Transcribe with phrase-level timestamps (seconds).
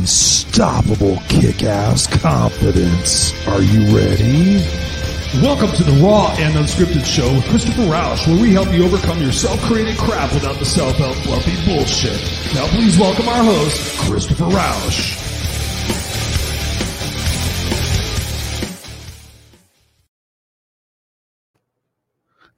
[0.00, 3.34] unstoppable kick ass confidence.
[3.46, 4.64] Are you ready?
[5.42, 9.20] Welcome to the Raw and Unscripted Show with Christopher Roush, where we help you overcome
[9.20, 12.18] your self-created crap without the self-help fluffy bullshit.
[12.54, 15.18] Now please welcome our host, Christopher Roush.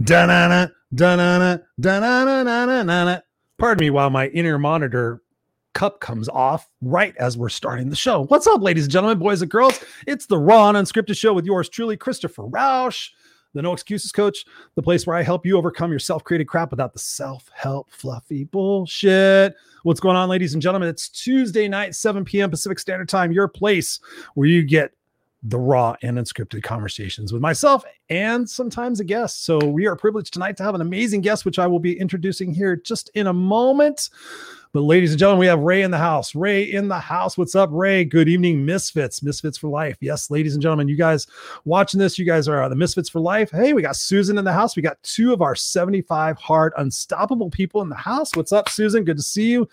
[0.00, 3.20] Da-na-na, da-na-na, da-na-na-na-na-na.
[3.58, 5.22] Pardon me while my inner monitor
[5.74, 8.24] cup comes off right as we're starting the show.
[8.26, 9.82] What's up, ladies and gentlemen, boys and girls?
[10.06, 13.10] It's the Raw and Unscripted Show with yours truly, Christopher Roush,
[13.54, 16.70] the No Excuses Coach, the place where I help you overcome your self created crap
[16.70, 19.54] without the self help fluffy bullshit.
[19.82, 20.88] What's going on, ladies and gentlemen?
[20.88, 22.50] It's Tuesday night, 7 p.m.
[22.50, 24.00] Pacific Standard Time, your place
[24.34, 24.92] where you get
[25.42, 29.44] the raw and unscripted conversations with myself and sometimes a guest.
[29.44, 32.54] So we are privileged tonight to have an amazing guest, which I will be introducing
[32.54, 34.10] here just in a moment.
[34.74, 36.34] But ladies and gentlemen, we have Ray in the house.
[36.34, 37.36] Ray in the house.
[37.36, 38.06] What's up, Ray?
[38.06, 39.22] Good evening, Misfits.
[39.22, 39.98] Misfits for life.
[40.00, 41.26] Yes, ladies and gentlemen, you guys
[41.66, 43.50] watching this, you guys are the Misfits for life.
[43.50, 44.74] Hey, we got Susan in the house.
[44.74, 48.34] We got two of our 75 hard unstoppable people in the house.
[48.34, 49.04] What's up, Susan?
[49.04, 49.68] Good to see you.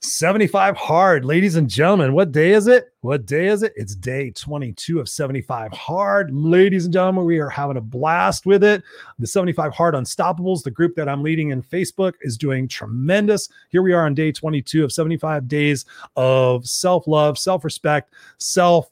[0.00, 2.12] 75 hard, ladies and gentlemen.
[2.12, 2.92] What day is it?
[3.00, 3.72] What day is it?
[3.74, 6.32] It's day 22 of 75 hard.
[6.32, 8.84] Ladies and gentlemen, we are having a blast with it.
[9.18, 13.48] The 75 hard unstoppables, the group that I'm leading in Facebook, is doing tremendous.
[13.70, 18.90] Here we are on day 22 of 75 days of self love, self respect, self,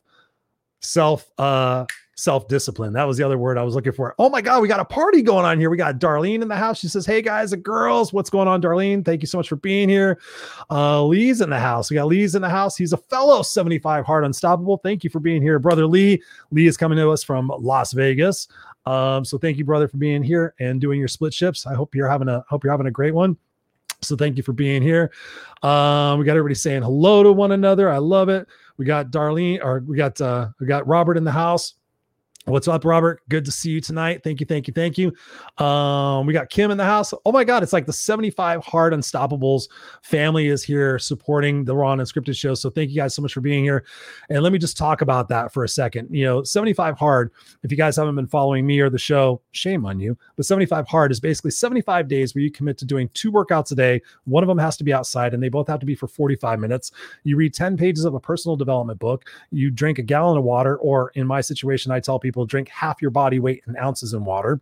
[0.80, 1.86] self, uh,
[2.16, 2.94] self discipline.
[2.94, 4.14] That was the other word I was looking for.
[4.18, 5.70] Oh my God, we got a party going on here.
[5.70, 6.78] We got Darlene in the house.
[6.78, 9.04] She says, Hey guys and girls, what's going on, Darlene?
[9.04, 10.18] Thank you so much for being here.
[10.70, 11.90] Uh, Lee's in the house.
[11.90, 12.76] We got Lee's in the house.
[12.76, 14.78] He's a fellow 75 Hard Unstoppable.
[14.78, 16.22] Thank you for being here, brother Lee.
[16.50, 18.48] Lee is coming to us from Las Vegas.
[18.86, 21.66] Um, so thank you, brother, for being here and doing your split ships.
[21.66, 23.36] I hope you're having a hope you're having a great one.
[24.02, 25.10] So thank you for being here.
[25.62, 27.90] Um, we got everybody saying hello to one another.
[27.90, 28.46] I love it.
[28.76, 31.74] We got Darlene, or we got uh, we got Robert in the house.
[32.48, 33.22] What's up, Robert?
[33.28, 34.22] Good to see you tonight.
[34.22, 35.12] Thank you, thank you, thank you.
[35.58, 37.12] Um, we got Kim in the house.
[37.24, 39.66] Oh my God, it's like the 75 Hard Unstoppables
[40.02, 42.54] family is here supporting the Raw and Unscripted show.
[42.54, 43.84] So thank you guys so much for being here.
[44.30, 46.06] And let me just talk about that for a second.
[46.14, 47.32] You know, 75 Hard,
[47.64, 50.16] if you guys haven't been following me or the show, shame on you.
[50.36, 53.74] But 75 Hard is basically 75 days where you commit to doing two workouts a
[53.74, 54.00] day.
[54.22, 56.60] One of them has to be outside, and they both have to be for 45
[56.60, 56.92] minutes.
[57.24, 59.24] You read 10 pages of a personal development book.
[59.50, 63.00] You drink a gallon of water, or in my situation, I tell people drink half
[63.00, 64.60] your body weight in ounces in water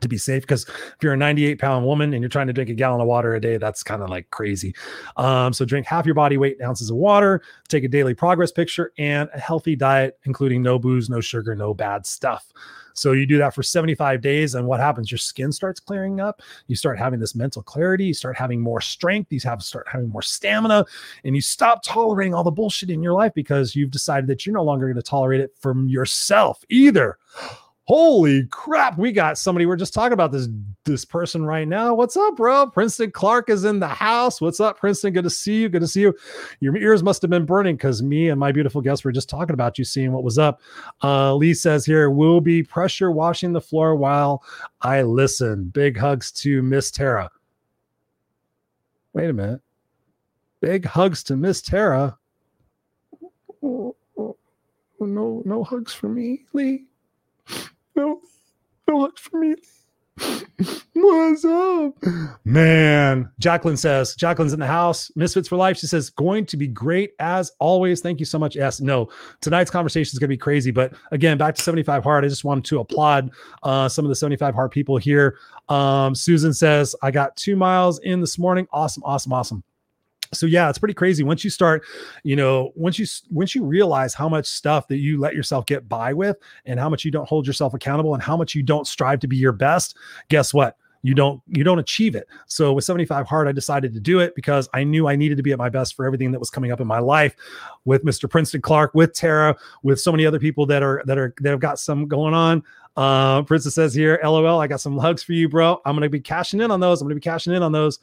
[0.00, 2.70] to be safe because if you're a 98 pound woman and you're trying to drink
[2.70, 4.74] a gallon of water a day that's kind of like crazy.
[5.16, 8.52] Um, so drink half your body weight in ounces of water take a daily progress
[8.52, 12.46] picture and a healthy diet including no booze no sugar no bad stuff
[12.94, 15.10] so you do that for 75 days, and what happens?
[15.10, 16.42] Your skin starts clearing up.
[16.66, 18.04] You start having this mental clarity.
[18.06, 19.32] You start having more strength.
[19.32, 20.84] You have start having more stamina,
[21.24, 24.54] and you stop tolerating all the bullshit in your life because you've decided that you're
[24.54, 27.18] no longer going to tolerate it from yourself either.
[27.94, 29.66] Holy crap, we got somebody.
[29.66, 30.48] We're just talking about this
[30.86, 31.92] this person right now.
[31.92, 32.68] What's up, bro?
[32.68, 34.40] Princeton Clark is in the house.
[34.40, 35.12] What's up, Princeton?
[35.12, 35.68] Good to see you.
[35.68, 36.14] Good to see you.
[36.60, 39.52] Your ears must have been burning because me and my beautiful guests were just talking
[39.52, 40.62] about you, seeing what was up.
[41.02, 44.42] Uh, Lee says here, we'll be pressure washing the floor while
[44.80, 45.64] I listen.
[45.64, 47.30] Big hugs to Miss Tara.
[49.12, 49.60] Wait a minute.
[50.62, 52.16] Big hugs to Miss Tara.
[53.62, 54.36] Oh, oh,
[54.98, 56.86] oh, no, no hugs for me, Lee.
[57.94, 58.20] No,
[58.88, 59.54] no hugs for me.
[60.94, 61.94] What's up?
[62.44, 65.10] Man, Jacqueline says, Jacqueline's in the house.
[65.16, 65.78] Misfits for life.
[65.78, 68.00] She says, going to be great as always.
[68.00, 68.54] Thank you so much.
[68.54, 69.08] Yes, no,
[69.40, 70.70] tonight's conversation is going to be crazy.
[70.70, 72.24] But again, back to 75 Hard.
[72.24, 73.30] I just wanted to applaud
[73.62, 75.38] uh, some of the 75 Hard people here.
[75.68, 78.68] Um, Susan says, I got two miles in this morning.
[78.72, 79.64] Awesome, awesome, awesome
[80.32, 81.22] so yeah it's pretty crazy.
[81.24, 81.84] Once you start
[82.22, 85.88] you know once you once you realize how much stuff that you let yourself get
[85.88, 88.86] by with and how much you don't hold yourself accountable and how much you don't
[88.86, 89.96] strive to be your best
[90.28, 90.76] guess what?
[91.04, 92.28] You don't you don't achieve it.
[92.46, 95.42] So with 75 hard i decided to do it because i knew i needed to
[95.42, 97.34] be at my best for everything that was coming up in my life
[97.84, 101.34] with mr princeton clark with tara with so many other people that are that are
[101.40, 102.62] that have got some going on.
[102.96, 105.80] Uh princeton says here lol i got some hugs for you bro.
[105.84, 107.00] I'm gonna be cashing in on those.
[107.00, 107.98] I'm gonna be cashing in on those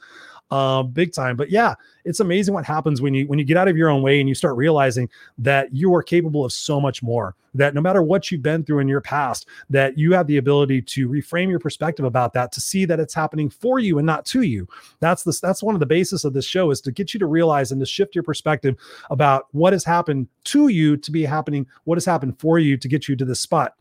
[0.50, 1.36] uh, big time.
[1.36, 1.74] But yeah,
[2.04, 4.28] it's amazing what happens when you when you get out of your own way and
[4.28, 5.08] you start realizing
[5.38, 7.36] that you are capable of so much more.
[7.54, 10.82] That no matter what you've been through in your past, that you have the ability
[10.82, 14.24] to reframe your perspective about that to see that it's happening for you and not
[14.26, 14.68] to you.
[15.00, 15.40] That's this.
[15.40, 17.80] That's one of the basis of this show is to get you to realize and
[17.80, 18.76] to shift your perspective
[19.10, 22.88] about what has happened to you to be happening, what has happened for you to
[22.88, 23.74] get you to this spot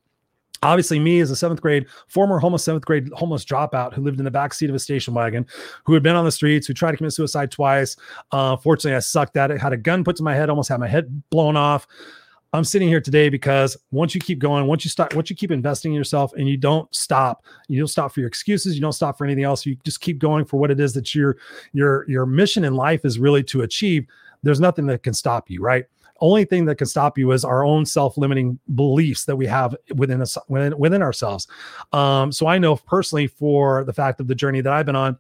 [0.64, 4.26] obviously me as a seventh grade former homeless seventh grade homeless dropout who lived in
[4.26, 5.46] the back seat of a station wagon
[5.86, 7.96] who had been on the streets who tried to commit suicide twice.
[8.32, 10.80] Uh, fortunately i sucked at it had a gun put to my head almost had
[10.80, 11.88] my head blown off.
[12.52, 15.52] I'm sitting here today because once you keep going once you start once you keep
[15.52, 18.94] investing in yourself and you don't stop you don't stop for your excuses you don't
[18.94, 21.38] stop for anything else you just keep going for what it is that your
[21.74, 24.08] your your mission in life is really to achieve
[24.42, 25.86] there's nothing that can stop you right
[26.22, 30.22] only thing that can stop you is our own self-limiting beliefs that we have within
[30.22, 31.48] us within, within ourselves.
[31.94, 35.18] Um, so i know personally for the fact of the journey that i've been on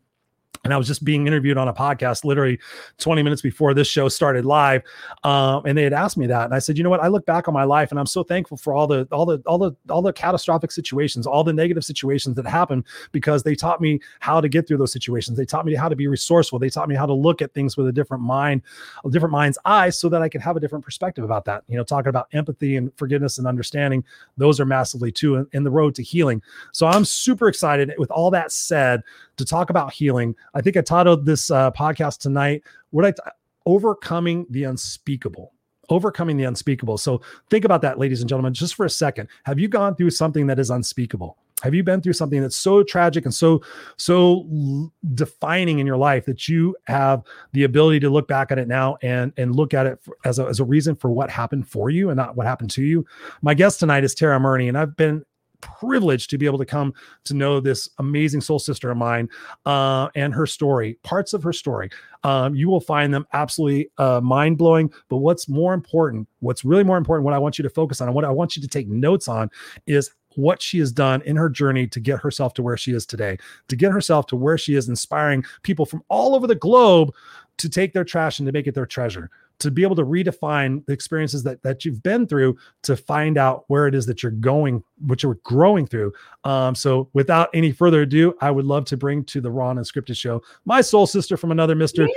[0.63, 2.59] and I was just being interviewed on a podcast literally
[2.97, 4.83] 20 minutes before this show started live.
[5.23, 6.45] Um, and they had asked me that.
[6.45, 7.01] And I said, you know what?
[7.01, 9.41] I look back on my life and I'm so thankful for all the all the
[9.45, 13.79] all the all the catastrophic situations, all the negative situations that happened because they taught
[13.79, 15.37] me how to get through those situations.
[15.37, 16.59] They taught me how to be resourceful.
[16.59, 18.61] They taught me how to look at things with a different mind,
[19.05, 21.63] a different mind's eye, so that I can have a different perspective about that.
[21.67, 24.03] You know, talking about empathy and forgiveness and understanding,
[24.37, 26.41] those are massively too in, in the road to healing.
[26.73, 29.03] So I'm super excited with all that said
[29.39, 30.35] to talk about healing.
[30.53, 33.17] I think I titled this uh, podcast tonight, what I t-
[33.65, 35.53] overcoming the unspeakable.
[35.89, 36.99] Overcoming the unspeakable.
[36.99, 39.27] So think about that, ladies and gentlemen, just for a second.
[39.45, 41.37] Have you gone through something that is unspeakable?
[41.63, 43.61] Have you been through something that's so tragic and so
[43.97, 48.67] so defining in your life that you have the ability to look back at it
[48.67, 51.89] now and and look at it as a, as a reason for what happened for
[51.89, 53.05] you and not what happened to you?
[53.41, 55.25] My guest tonight is Tara Murney, and I've been
[55.61, 56.93] privileged to be able to come
[57.25, 59.29] to know this amazing soul sister of mine
[59.65, 61.89] uh, and her story, parts of her story.
[62.23, 64.91] Um, you will find them absolutely uh, mind blowing.
[65.07, 68.07] But what's more important, what's really more important, what I want you to focus on
[68.07, 69.49] and what I want you to take notes on
[69.87, 73.05] is what she has done in her journey to get herself to where she is
[73.05, 77.13] today, to get herself to where she is inspiring people from all over the globe
[77.57, 79.29] to take their trash and to make it their treasure
[79.59, 83.65] to be able to redefine the experiences that that you've been through to find out
[83.67, 86.11] where it is that you're going, what you're growing through.
[86.43, 89.79] Um, so without any further ado, I would love to bring to the Raw and
[89.79, 92.07] Unscripted show my soul sister from another Mister,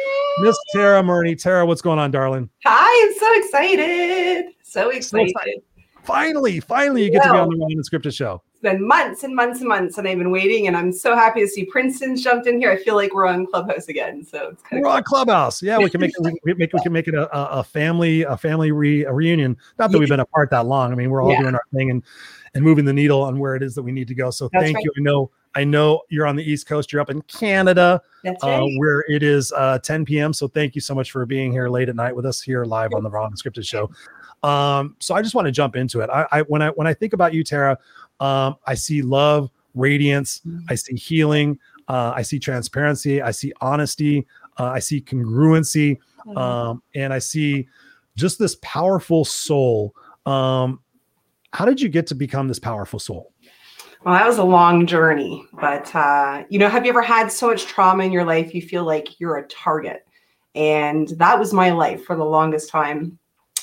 [0.41, 1.35] Miss Tara Murney.
[1.35, 2.49] Tara, what's going on, darling?
[2.65, 4.55] Hi, I'm so excited.
[4.63, 5.05] So excited.
[5.05, 5.63] So excited.
[6.05, 9.35] Finally, finally, you get to be on the Raw and Unscripted show been months and
[9.35, 10.67] months and months, and I've been waiting.
[10.67, 12.71] And I'm so happy to see Princeton's jumped in here.
[12.71, 14.25] I feel like we're on Clubhouse again.
[14.25, 14.97] So it's kind we're cool.
[14.97, 15.63] on Clubhouse.
[15.63, 18.37] Yeah, we can make we, we make we can make it a, a family a
[18.37, 19.57] family re, a reunion.
[19.79, 20.01] Not that yeah.
[20.01, 20.93] we've been apart that long.
[20.93, 21.43] I mean, we're all yeah.
[21.43, 22.03] doing our thing and
[22.55, 24.31] and moving the needle on where it is that we need to go.
[24.31, 24.85] So That's thank right.
[24.85, 24.93] you.
[24.97, 26.93] I know I know you're on the East Coast.
[26.93, 28.43] You're up in Canada, uh, right.
[28.43, 30.33] uh, where it is uh, 10 p.m.
[30.33, 32.95] So thank you so much for being here late at night with us here live
[32.95, 33.91] on the Raw Unscripted Show.
[34.43, 36.11] Um, so I just want to jump into it.
[36.11, 37.79] I, I when I when I think about you, Tara,
[38.23, 40.41] um, I see love, radiance.
[40.47, 40.67] Mm-hmm.
[40.69, 41.59] I see healing.
[41.89, 43.21] Uh, I see transparency.
[43.21, 44.27] I see honesty.
[44.59, 45.99] Uh, I see congruency.
[46.27, 46.39] Mm-hmm.
[46.39, 47.69] Um, and I see
[48.17, 49.93] just this powerful soul.
[50.25, 50.81] Um,
[51.53, 53.33] how did you get to become this powerful soul?
[54.05, 57.49] Well, that was a long journey, but uh, you know, have you ever had so
[57.49, 60.07] much trauma in your life you feel like you're a target?
[60.55, 63.19] And that was my life for the longest time.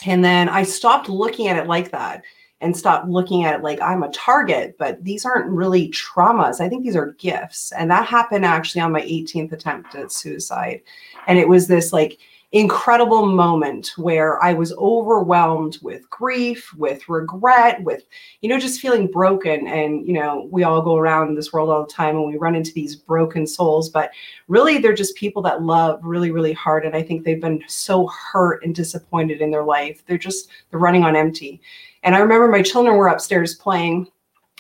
[0.06, 2.24] And then I stopped looking at it like that
[2.62, 6.60] and stop looking at it like I'm a target, but these aren't really traumas.
[6.60, 7.72] I think these are gifts.
[7.72, 10.82] And that happened actually on my 18th attempt at suicide.
[11.28, 12.20] And it was this like
[12.52, 18.04] incredible moment where I was overwhelmed with grief, with regret, with,
[18.42, 19.68] you know, just feeling broken.
[19.68, 22.56] And, you know, we all go around this world all the time and we run
[22.56, 24.10] into these broken souls, but
[24.48, 26.86] really they're just people that love really, really hard.
[26.86, 30.04] And I think they've been so hurt and disappointed in their life.
[30.08, 31.62] They're just, they're running on empty.
[32.04, 34.08] And I remember my children were upstairs playing.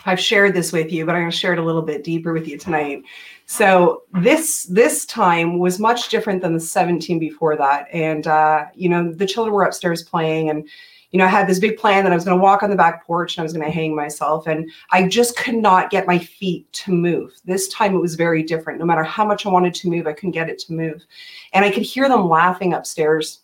[0.05, 2.34] I've shared this with you, but I'm going to share it a little bit deeper
[2.34, 3.03] with you tonight.
[3.46, 7.88] So this this time was much different than the 17 before that.
[7.91, 10.67] And uh, you know, the children were upstairs playing, and
[11.12, 12.75] you know, I had this big plan that I was going to walk on the
[12.75, 16.08] back porch and I was going to hang myself, and I just could not get
[16.08, 17.34] my feet to move.
[17.46, 18.79] This time it was very different.
[18.79, 21.03] No matter how much I wanted to move, I couldn't get it to move,
[21.51, 23.39] and I could hear them laughing upstairs.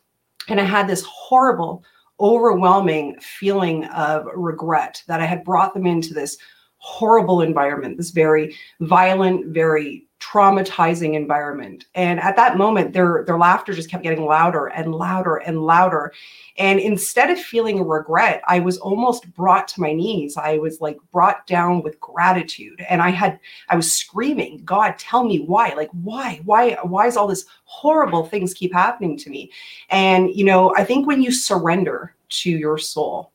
[0.48, 1.84] And I had this horrible
[2.20, 6.38] overwhelming feeling of regret that I had brought them into this
[6.78, 11.86] horrible environment, this very violent, very traumatizing environment.
[11.94, 16.14] And at that moment, their their laughter just kept getting louder and louder and louder.
[16.58, 20.38] And instead of feeling regret, I was almost brought to my knees.
[20.38, 22.84] I was like brought down with gratitude.
[22.90, 23.40] And I had
[23.70, 25.74] I was screaming, God, tell me why?
[25.76, 26.42] Like why?
[26.46, 29.52] Why why is all this horrible things keep happening to me?
[29.90, 33.32] And you know, I think when you surrender to your soul,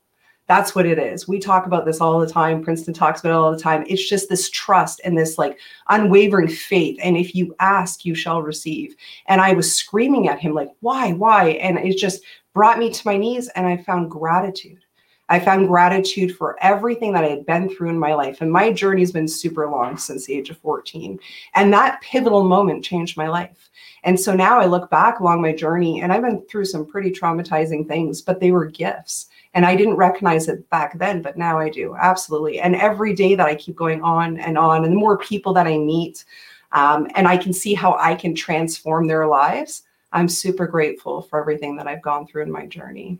[0.51, 1.29] that's what it is.
[1.29, 2.61] We talk about this all the time.
[2.61, 3.85] Princeton talks about it all the time.
[3.87, 6.99] It's just this trust and this like unwavering faith.
[7.01, 8.93] And if you ask, you shall receive.
[9.27, 11.51] And I was screaming at him, like, why, why?
[11.51, 12.21] And it just
[12.53, 14.83] brought me to my knees and I found gratitude.
[15.31, 18.41] I found gratitude for everything that I had been through in my life.
[18.41, 21.17] And my journey's been super long since the age of 14.
[21.55, 23.69] And that pivotal moment changed my life.
[24.03, 27.11] And so now I look back along my journey and I've been through some pretty
[27.11, 29.27] traumatizing things, but they were gifts.
[29.53, 31.95] And I didn't recognize it back then, but now I do.
[31.97, 32.59] Absolutely.
[32.59, 35.65] And every day that I keep going on and on, and the more people that
[35.65, 36.25] I meet,
[36.73, 41.39] um, and I can see how I can transform their lives, I'm super grateful for
[41.39, 43.17] everything that I've gone through in my journey.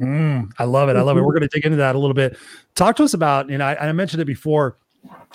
[0.00, 0.96] Mm, I love it.
[0.96, 1.20] I love it.
[1.20, 2.38] We're going to dig into that a little bit.
[2.74, 4.78] Talk to us about, and I, I mentioned it before,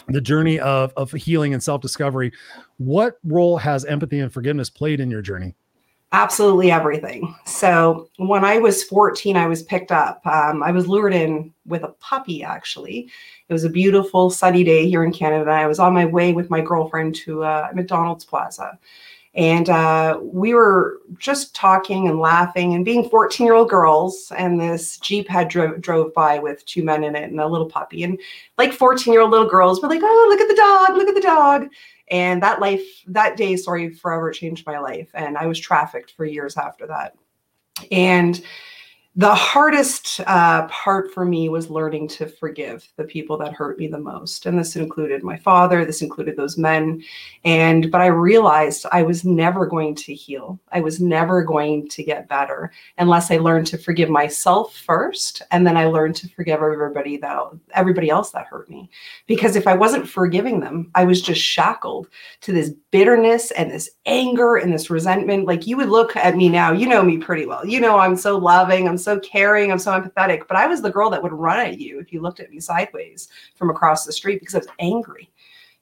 [0.07, 2.31] the journey of, of healing and self discovery.
[2.77, 5.55] What role has empathy and forgiveness played in your journey?
[6.11, 7.35] Absolutely everything.
[7.45, 10.25] So when I was 14, I was picked up.
[10.25, 13.09] Um, I was lured in with a puppy, actually.
[13.49, 15.51] It was a beautiful sunny day here in Canada.
[15.51, 18.79] I was on my way with my girlfriend to uh, McDonald's Plaza.
[19.35, 24.31] And uh, we were just talking and laughing and being 14 year old girls.
[24.37, 27.67] And this Jeep had dro- drove by with two men in it and a little
[27.67, 28.03] puppy.
[28.03, 28.19] And
[28.57, 31.15] like 14 year old little girls were like, oh, look at the dog, look at
[31.15, 31.67] the dog.
[32.09, 35.09] And that life, that day, sorry, forever changed my life.
[35.13, 37.17] And I was trafficked for years after that.
[37.91, 38.41] And
[39.17, 43.87] the hardest uh, part for me was learning to forgive the people that hurt me
[43.87, 47.01] the most and this included my father this included those men
[47.45, 50.59] and but i realized i was never going to heal.
[50.71, 55.65] I was never going to get better unless i learned to forgive myself first and
[55.65, 57.39] then i learned to forgive everybody that
[57.73, 58.89] everybody else that hurt me.
[59.27, 62.09] Because if i wasn't forgiving them i was just shackled
[62.41, 65.45] to this bitterness and this anger and this resentment.
[65.45, 67.65] Like you would look at me now you know me pretty well.
[67.65, 70.47] You know i'm so loving i'm so caring, I'm so empathetic.
[70.47, 72.59] But I was the girl that would run at you if you looked at me
[72.59, 75.29] sideways from across the street because I was angry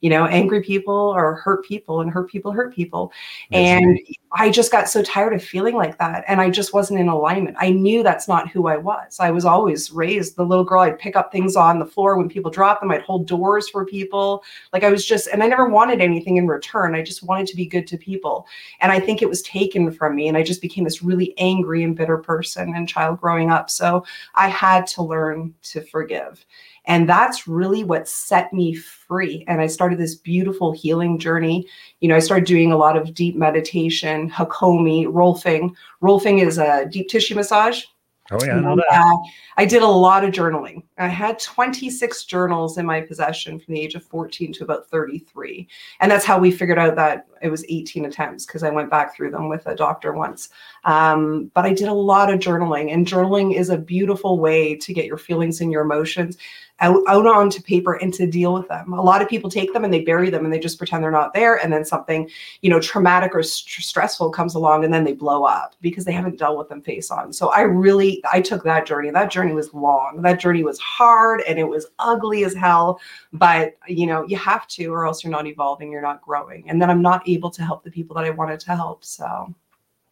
[0.04, 3.12] you know angry people or hurt people and hurt people hurt people.
[3.54, 3.98] And
[4.34, 7.56] i just got so tired of feeling like that and i just wasn't in alignment.
[7.58, 9.18] I knew that's not who i was.
[9.20, 12.28] I was always raised the little girl i'd pick up things on the floor when
[12.28, 14.44] people dropped them i'd hold doors for people.
[14.74, 16.96] Like i was just and i never wanted anything in return.
[16.96, 18.46] I just wanted to be good to people.
[18.82, 21.82] And i think it was taken from me and i just became this really angry
[21.82, 23.70] and bitter person and child growing up.
[23.70, 24.06] So
[24.36, 26.46] i had to learn to forgive
[26.86, 29.46] and that's really what set me free.
[29.48, 31.68] And I started this beautiful healing journey.
[32.02, 35.74] You know, I started doing a lot of deep meditation, Hakomi, Rolfing.
[36.02, 37.84] Rolfing is a deep tissue massage.
[38.32, 38.86] Oh yeah, I know that.
[38.90, 39.18] Uh,
[39.58, 40.84] I did a lot of journaling.
[40.98, 45.68] I had 26 journals in my possession from the age of 14 to about 33.
[46.00, 49.14] And that's how we figured out that it was 18 attempts because I went back
[49.14, 50.50] through them with a doctor once.
[50.86, 54.94] Um, but I did a lot of journaling, and journaling is a beautiful way to
[54.94, 56.38] get your feelings and your emotions
[56.84, 58.94] out, out onto paper and to deal with them.
[58.94, 61.12] A lot of people take them and they bury them and they just pretend they're
[61.12, 61.56] not there.
[61.56, 62.30] And then something,
[62.62, 66.12] you know, traumatic or st- stressful comes along and then they blow up because they
[66.12, 67.32] haven't dealt with them face on.
[67.32, 69.10] So I really, I took that journey.
[69.10, 70.22] That journey was long.
[70.22, 73.00] That journey was hard and it was ugly as hell.
[73.32, 76.70] But, you know, you have to, or else you're not evolving, you're not growing.
[76.70, 79.06] And then I'm not able to help the people that I wanted to help.
[79.06, 79.56] So.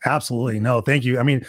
[0.05, 0.59] Absolutely.
[0.59, 1.19] No, thank you.
[1.19, 1.45] I mean,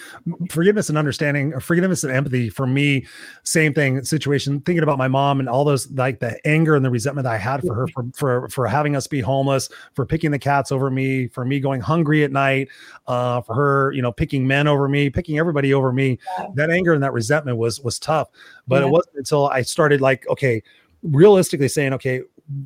[0.51, 3.07] forgiveness and understanding, forgiveness and empathy for me,
[3.45, 6.91] same thing situation, thinking about my mom and all those like the anger and the
[6.91, 10.39] resentment I had for her for for for having us be homeless, for picking the
[10.39, 12.69] cats over me, for me going hungry at night,
[13.07, 16.19] uh, for her, you know, picking men over me, picking everybody over me.
[16.39, 16.47] Yeah.
[16.55, 18.29] That anger and that resentment was was tough.
[18.69, 18.89] But yeah.
[18.89, 20.63] it wasn't until I started like, okay,
[21.03, 22.23] realistically saying, okay,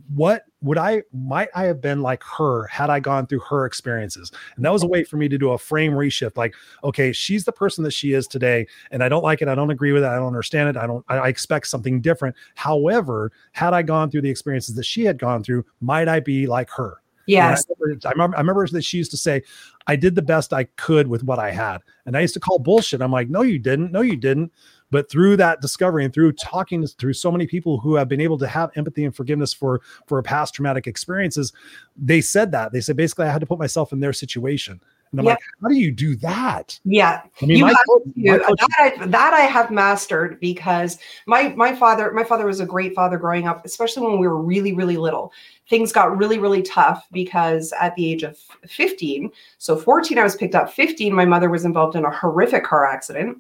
[0.09, 4.33] what would I might I have been like her had I gone through her experiences?
[4.57, 6.37] And that was a way for me to do a frame reshift.
[6.37, 9.49] Like, okay, she's the person that she is today, and I don't like it.
[9.49, 10.09] I don't agree with it.
[10.09, 10.77] I don't understand it.
[10.77, 11.05] I don't.
[11.09, 12.35] I expect something different.
[12.55, 16.47] However, had I gone through the experiences that she had gone through, might I be
[16.47, 17.01] like her?
[17.27, 17.65] Yes.
[17.69, 19.43] I remember, I remember, I remember that she used to say,
[19.87, 21.79] I did the best I could with what I had.
[22.07, 23.03] And I used to call bullshit.
[23.03, 23.93] I'm like, no, you didn't.
[23.93, 24.53] No, you didn't.
[24.91, 28.39] But through that discovery and through talking through so many people who have been able
[28.39, 31.53] to have empathy and forgiveness for for past traumatic experiences,
[31.97, 34.81] they said that they said basically I had to put myself in their situation.
[35.13, 35.35] And I'm yep.
[35.35, 36.79] like, how do you do that?
[36.85, 42.13] Yeah, I mean, coach, coach, that, I, that I have mastered because my my father
[42.13, 45.33] my father was a great father growing up, especially when we were really really little.
[45.69, 50.37] Things got really really tough because at the age of 15, so 14 I was
[50.37, 50.73] picked up.
[50.73, 53.39] 15, my mother was involved in a horrific car accident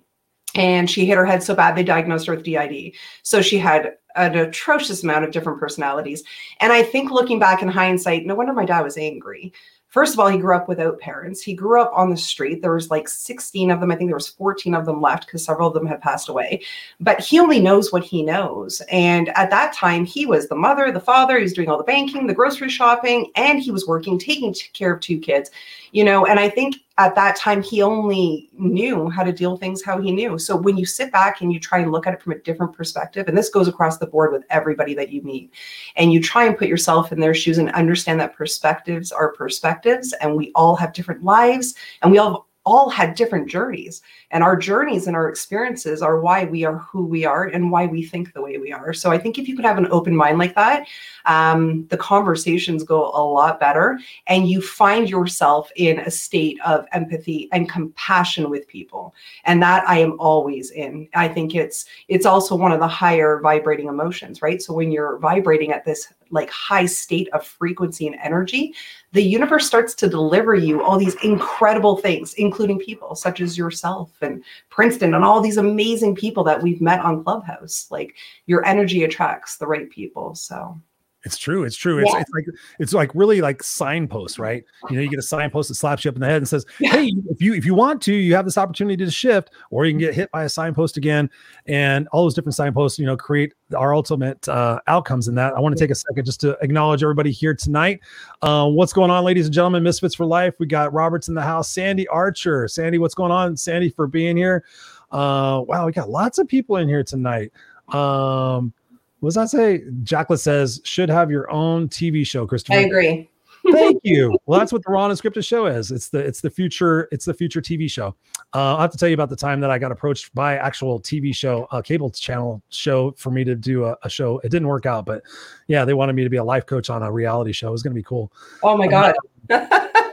[0.56, 2.94] and she hit her head so bad they diagnosed her with DID.
[3.22, 6.24] So she had an atrocious amount of different personalities.
[6.60, 9.52] And I think looking back in hindsight, no wonder my dad was angry.
[9.88, 11.40] First of all, he grew up without parents.
[11.40, 12.60] He grew up on the street.
[12.60, 13.90] There was like 16 of them.
[13.90, 16.62] I think there was 14 of them left because several of them had passed away.
[17.00, 18.82] But he only knows what he knows.
[18.90, 21.36] And at that time, he was the mother, the father.
[21.36, 24.92] He was doing all the banking, the grocery shopping, and he was working, taking care
[24.92, 25.50] of two kids.
[25.92, 29.82] You know, and I think at that time he only knew how to deal things
[29.82, 30.38] how he knew.
[30.38, 32.72] So when you sit back and you try and look at it from a different
[32.72, 35.52] perspective and this goes across the board with everybody that you meet
[35.96, 40.14] and you try and put yourself in their shoes and understand that perspectives are perspectives
[40.14, 44.56] and we all have different lives and we all all had different journeys and our
[44.56, 48.32] journeys and our experiences are why we are who we are and why we think
[48.32, 48.92] the way we are.
[48.92, 50.86] So i think if you could have an open mind like that
[51.24, 56.86] um, the conversations go a lot better and you find yourself in a state of
[56.92, 59.14] empathy and compassion with people.
[59.44, 61.08] And that i am always in.
[61.14, 64.60] I think it's it's also one of the higher vibrating emotions right?
[64.60, 68.74] So when you're vibrating at this like high state of frequency and energy
[69.12, 74.10] the universe starts to deliver you all these incredible things including people such as yourself
[74.20, 77.86] and princeton and all these amazing people that we've met on clubhouse.
[77.90, 78.14] Like
[78.46, 80.80] your energy attracts the right people so
[81.26, 81.64] it's true.
[81.64, 81.98] It's true.
[81.98, 82.20] It's, Yeah.
[82.20, 82.46] it's like
[82.78, 84.64] it's like really like signposts, right?
[84.88, 86.64] You know, you get a signpost that slaps you up in the head and says,
[86.78, 89.92] "Hey, if you if you want to, you have this opportunity to shift, or you
[89.92, 91.28] can get hit by a signpost again."
[91.66, 95.52] And all those different signposts, you know, create our ultimate uh, outcomes in that.
[95.54, 98.00] I want to take a second just to acknowledge everybody here tonight.
[98.40, 99.82] Uh, what's going on, ladies and gentlemen?
[99.82, 100.54] Misfits for life.
[100.60, 101.68] We got Roberts in the house.
[101.68, 102.68] Sandy Archer.
[102.68, 103.56] Sandy, what's going on?
[103.56, 104.64] Sandy for being here.
[105.10, 107.52] Uh, wow, we got lots of people in here tonight.
[107.88, 108.72] Um,
[109.20, 109.82] what does that say?
[110.02, 112.78] Jacqueline says, should have your own TV show, Christopher.
[112.78, 113.28] i agree
[113.72, 114.38] Thank you.
[114.46, 115.90] Well, that's what the Raw Unscripted show is.
[115.90, 118.14] It's the it's the future it's the future TV show.
[118.54, 121.00] Uh, I have to tell you about the time that I got approached by actual
[121.00, 124.38] TV show, a cable channel show for me to do a, a show.
[124.44, 125.22] It didn't work out, but
[125.66, 127.68] yeah, they wanted me to be a life coach on a reality show.
[127.68, 128.32] It was going to be cool.
[128.62, 129.14] oh my god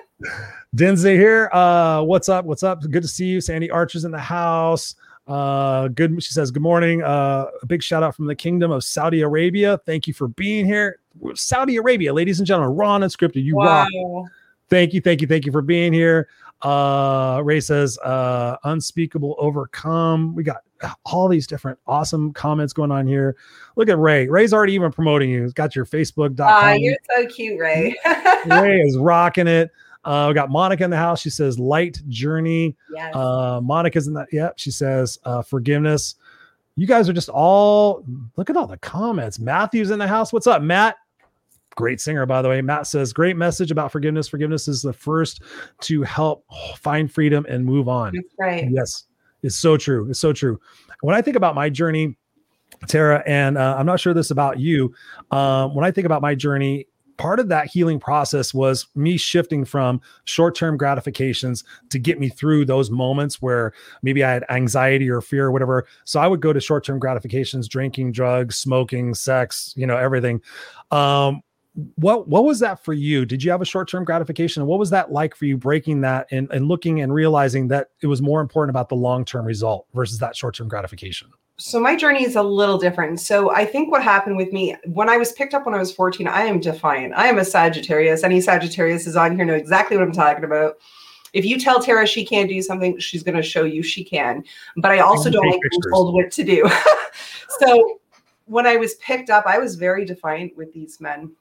[0.75, 1.49] Denze here.
[1.53, 2.45] Uh, what's up?
[2.45, 2.81] What's up?
[2.81, 3.41] Good to see you.
[3.41, 4.95] Sandy Archer's in the house.
[5.27, 6.21] Uh, good.
[6.21, 7.01] She says, Good morning.
[7.01, 9.79] Uh, a big shout out from the kingdom of Saudi Arabia.
[9.85, 10.99] Thank you for being here.
[11.35, 13.43] Saudi Arabia, ladies and gentlemen, Raw and unscripted.
[13.43, 13.87] You rock.
[13.93, 14.25] wow
[14.69, 16.27] Thank you, thank you, thank you for being here.
[16.63, 20.33] Uh, Ray says, uh, unspeakable overcome.
[20.33, 20.63] We got
[21.05, 23.35] all these different awesome comments going on here.
[23.75, 24.27] Look at Ray.
[24.27, 25.43] Ray's already even promoting you.
[25.43, 26.35] He's got your Facebook.com.
[26.39, 27.95] Ah, you're so cute ray
[28.47, 29.71] Ray is rocking it.
[30.05, 31.21] Uh, we got Monica in the house.
[31.21, 32.75] She says, light journey.
[32.93, 33.15] yes.
[33.15, 34.27] Uh, Monica's in that.
[34.31, 34.55] Yep.
[34.57, 36.15] She says, uh, forgiveness.
[36.75, 38.03] You guys are just all
[38.35, 39.39] look at all the comments.
[39.39, 40.33] Matthew's in the house.
[40.33, 40.95] What's up, Matt?
[41.75, 42.61] Great singer, by the way.
[42.61, 44.27] Matt says, great message about forgiveness.
[44.27, 45.41] Forgiveness is the first
[45.81, 46.45] to help
[46.77, 48.13] find freedom and move on.
[48.15, 48.67] That's right.
[48.71, 49.05] Yes,
[49.41, 50.09] it's so true.
[50.09, 50.59] It's so true.
[51.01, 52.17] When I think about my journey,
[52.87, 54.93] Tara, and uh, I'm not sure this about you.
[55.31, 56.87] Um, when I think about my journey,
[57.23, 62.65] part of that healing process was me shifting from short-term gratifications to get me through
[62.65, 65.87] those moments where maybe I had anxiety or fear or whatever.
[66.03, 70.41] So I would go to short-term gratifications, drinking, drugs, smoking, sex, you know, everything.
[70.91, 71.41] Um,
[71.95, 73.25] what what was that for you?
[73.25, 74.61] Did you have a short-term gratification?
[74.61, 77.91] And what was that like for you breaking that and, and looking and realizing that
[78.01, 81.29] it was more important about the long-term result versus that short-term gratification?
[81.57, 83.19] So my journey is a little different.
[83.19, 85.93] So I think what happened with me when I was picked up when I was
[85.93, 87.13] 14, I am defiant.
[87.15, 88.23] I am a Sagittarius.
[88.23, 90.77] Any Sagittarius is on here know exactly what I'm talking about.
[91.33, 94.43] If you tell Tara she can't do something, she's going to show you she can.
[94.77, 96.69] But I also don't like being told what to do.
[97.59, 97.99] so
[98.45, 101.31] when I was picked up, I was very defiant with these men.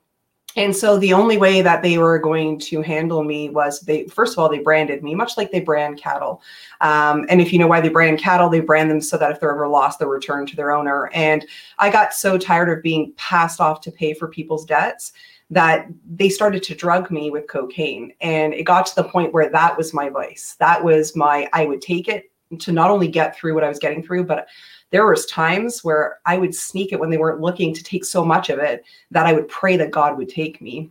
[0.57, 4.35] And so the only way that they were going to handle me was they, first
[4.35, 6.43] of all, they branded me much like they brand cattle.
[6.81, 9.41] Um, and if you know why they brand cattle, they brand them so that if
[9.41, 11.11] they're ever lost, they're returned to their owner.
[11.15, 11.47] And
[11.79, 15.13] I got so tired of being passed off to pay for people's debts
[15.49, 18.13] that they started to drug me with cocaine.
[18.21, 20.57] And it got to the point where that was my vice.
[20.59, 23.79] That was my, I would take it to not only get through what I was
[23.79, 24.49] getting through, but
[24.93, 28.25] there was times where I would sneak it when they weren't looking to take so
[28.25, 30.91] much of it that I would pray that God would take me.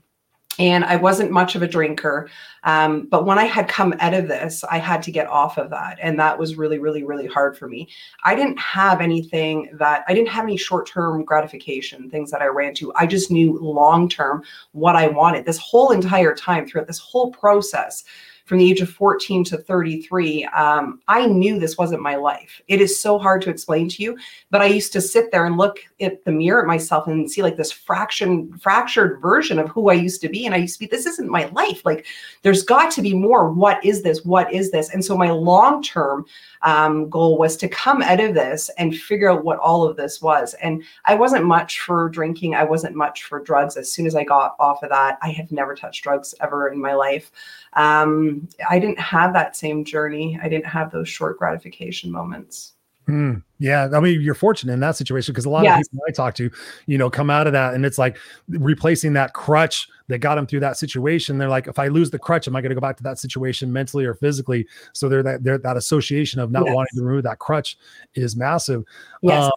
[0.59, 2.29] And I wasn't much of a drinker.
[2.63, 5.69] Um, but when I had come out of this, I had to get off of
[5.69, 5.97] that.
[6.01, 7.87] And that was really, really, really hard for me.
[8.25, 12.47] I didn't have anything that I didn't have any short term gratification, things that I
[12.47, 12.91] ran to.
[12.95, 15.45] I just knew long term what I wanted.
[15.45, 18.03] This whole entire time, throughout this whole process,
[18.45, 22.61] from the age of 14 to 33, um, I knew this wasn't my life.
[22.67, 24.17] It is so hard to explain to you,
[24.49, 27.43] but I used to sit there and look at the mirror at myself and see
[27.43, 30.45] like this fraction, fractured version of who I used to be.
[30.45, 31.85] And I used to be, this isn't my life.
[31.85, 32.05] Like,
[32.41, 33.51] there's got to be more.
[33.51, 34.25] What is this?
[34.25, 34.93] What is this?
[34.93, 36.25] And so my long term
[36.63, 40.21] um, goal was to come out of this and figure out what all of this
[40.21, 40.53] was.
[40.55, 42.55] And I wasn't much for drinking.
[42.55, 43.77] I wasn't much for drugs.
[43.77, 46.81] As soon as I got off of that, I have never touched drugs ever in
[46.81, 47.31] my life.
[47.73, 50.39] Um, I didn't have that same journey.
[50.41, 52.73] I didn't have those short gratification moments.
[53.09, 55.79] Mm, yeah, I mean, you're fortunate in that situation because a lot Yes.
[55.85, 56.51] of people I talk to,
[56.85, 60.45] you know, come out of that and it's like replacing that crutch that got them
[60.45, 61.37] through that situation.
[61.37, 63.17] They're like, if I lose the crutch, am I going to go back to that
[63.17, 64.67] situation mentally or physically?
[64.93, 66.75] So they're that they're that association of not Yes.
[66.75, 67.75] wanting to remove that crutch
[68.13, 68.83] is massive.
[69.23, 69.45] Yes.
[69.45, 69.51] Um,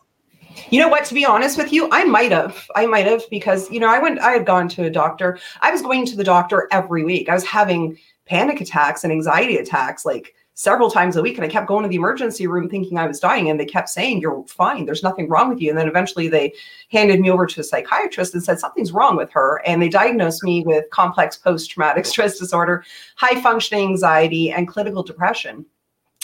[0.71, 1.05] You know what?
[1.07, 2.71] To be honest with you, I might have.
[2.75, 4.19] I might have because you know I went.
[4.21, 5.39] I had gone to a doctor.
[5.61, 7.29] I was going to the doctor every week.
[7.29, 11.49] I was having panic attacks and anxiety attacks like several times a week, and I
[11.49, 13.51] kept going to the emergency room thinking I was dying.
[13.51, 14.87] And they kept saying, "You're fine.
[14.87, 16.53] There's nothing wrong with you." And then eventually they
[16.91, 20.45] handed me over to a psychiatrist and said something's wrong with her, and they diagnosed
[20.45, 22.85] me with complex post-traumatic stress disorder,
[23.17, 25.67] high functioning anxiety, and clinical depression.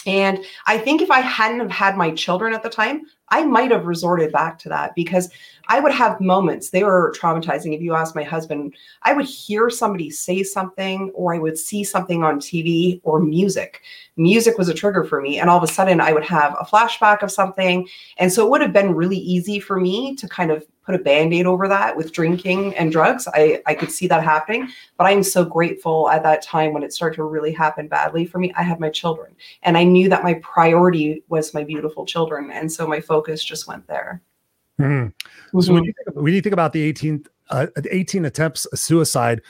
[0.05, 3.71] And I think if I hadn't have had my children at the time, I might
[3.71, 5.29] have resorted back to that because
[5.71, 6.71] I would have moments.
[6.71, 7.73] They were traumatizing.
[7.73, 11.85] If you ask my husband, I would hear somebody say something, or I would see
[11.85, 13.81] something on TV or music.
[14.17, 15.39] Music was a trigger for me.
[15.39, 17.87] And all of a sudden, I would have a flashback of something.
[18.17, 20.99] And so it would have been really easy for me to kind of put a
[20.99, 23.25] band aid over that with drinking and drugs.
[23.33, 24.67] I, I could see that happening.
[24.97, 28.39] But I'm so grateful at that time when it started to really happen badly for
[28.39, 28.51] me.
[28.57, 32.51] I had my children and I knew that my priority was my beautiful children.
[32.51, 34.21] And so my focus just went there.
[34.79, 35.13] Mhm.
[35.59, 39.41] So when you think, when you think about the 18th, uh, 18 attempts of suicide,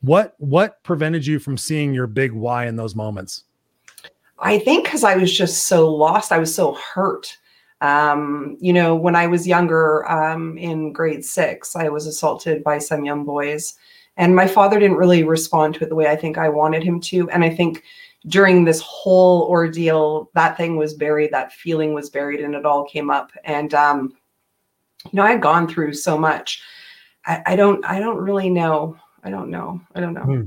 [0.00, 3.44] what what prevented you from seeing your big why in those moments?
[4.38, 7.36] I think because I was just so lost, I was so hurt.
[7.80, 12.78] Um, you know, when I was younger, um, in grade six, I was assaulted by
[12.78, 13.74] some young boys,
[14.16, 17.00] and my father didn't really respond to it the way I think I wanted him
[17.02, 17.28] to.
[17.30, 17.82] And I think
[18.26, 22.84] during this whole ordeal, that thing was buried, that feeling was buried, and it all
[22.84, 23.30] came up.
[23.44, 24.12] And um,
[25.04, 26.62] you know, I had gone through so much.
[27.26, 28.96] I, I don't, I don't really know.
[29.22, 29.80] I don't know.
[29.94, 30.22] I don't know.
[30.22, 30.46] Hmm.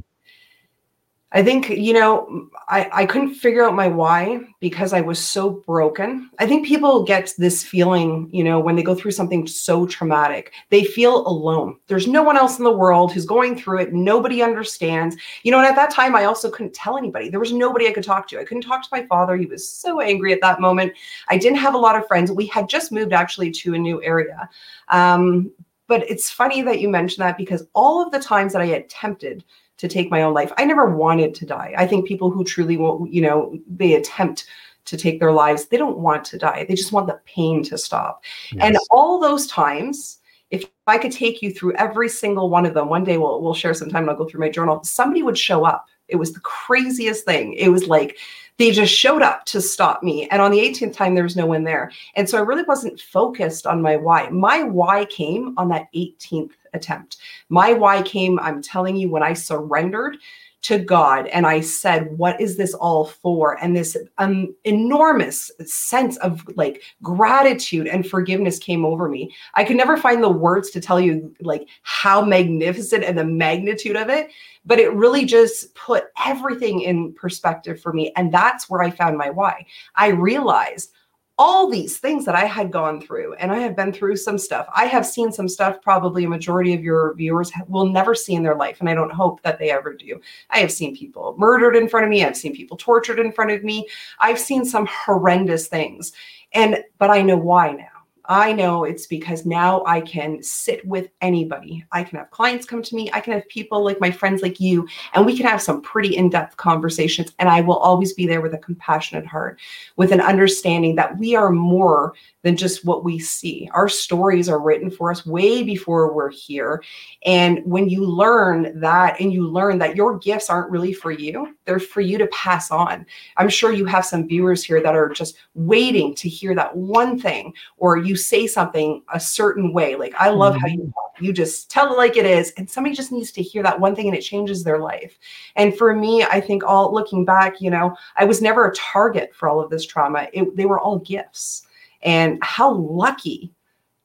[1.33, 5.49] I think, you know, I, I couldn't figure out my why because I was so
[5.49, 6.29] broken.
[6.39, 10.51] I think people get this feeling, you know, when they go through something so traumatic,
[10.71, 11.77] they feel alone.
[11.87, 13.93] There's no one else in the world who's going through it.
[13.93, 15.15] Nobody understands.
[15.43, 17.29] You know, and at that time, I also couldn't tell anybody.
[17.29, 18.39] There was nobody I could talk to.
[18.39, 19.37] I couldn't talk to my father.
[19.37, 20.91] He was so angry at that moment.
[21.29, 22.29] I didn't have a lot of friends.
[22.29, 24.49] We had just moved actually to a new area.
[24.89, 25.51] Um,
[25.87, 29.43] but it's funny that you mentioned that because all of the times that I attempted
[29.81, 30.53] to take my own life.
[30.57, 31.73] I never wanted to die.
[31.75, 34.45] I think people who truly won't, you know, they attempt
[34.85, 36.65] to take their lives, they don't want to die.
[36.67, 38.23] They just want the pain to stop.
[38.59, 40.19] And all those times,
[40.51, 43.55] if I could take you through every single one of them, one day we'll we'll
[43.55, 44.83] share some time and I'll go through my journal.
[44.83, 45.87] Somebody would show up.
[46.12, 47.54] It was the craziest thing.
[47.54, 48.17] It was like
[48.58, 50.28] they just showed up to stop me.
[50.30, 51.91] And on the 18th time, there was no one there.
[52.15, 54.30] And so I really wasn't focused on my why.
[54.30, 57.17] My why came on that 18th attempt.
[57.50, 60.17] My why came, I'm telling you, when I surrendered
[60.63, 63.62] to God and I said, What is this all for?
[63.63, 69.34] And this um, enormous sense of like gratitude and forgiveness came over me.
[69.56, 73.95] I could never find the words to tell you like how magnificent and the magnitude
[73.95, 74.30] of it,
[74.65, 78.12] but it really just put everything in perspective for me.
[78.15, 79.65] And that's where I found my why.
[79.95, 80.93] I realized
[81.41, 84.67] all these things that I had gone through, and I have been through some stuff.
[84.75, 88.43] I have seen some stuff probably a majority of your viewers will never see in
[88.43, 90.21] their life, and I don't hope that they ever do.
[90.51, 93.49] I have seen people murdered in front of me, I've seen people tortured in front
[93.49, 93.88] of me,
[94.19, 96.12] I've seen some horrendous things.
[96.54, 97.90] And but I know why now.
[98.31, 101.83] I know it's because now I can sit with anybody.
[101.91, 103.11] I can have clients come to me.
[103.11, 106.15] I can have people like my friends like you, and we can have some pretty
[106.15, 107.33] in depth conversations.
[107.39, 109.59] And I will always be there with a compassionate heart,
[109.97, 112.13] with an understanding that we are more
[112.43, 113.69] than just what we see.
[113.73, 116.81] Our stories are written for us way before we're here.
[117.25, 121.53] And when you learn that, and you learn that your gifts aren't really for you,
[121.65, 123.05] they're for you to pass on.
[123.35, 127.19] I'm sure you have some viewers here that are just waiting to hear that one
[127.19, 129.95] thing, or you say something a certain way.
[129.95, 130.79] Like, I love how mm-hmm.
[130.79, 131.21] you talk.
[131.21, 132.51] You just tell it like it is.
[132.57, 135.17] And somebody just needs to hear that one thing and it changes their life.
[135.55, 139.36] And for me, I think all looking back, you know, I was never a target
[139.36, 140.27] for all of this trauma.
[140.34, 141.67] It, they were all gifts.
[142.03, 143.51] And how lucky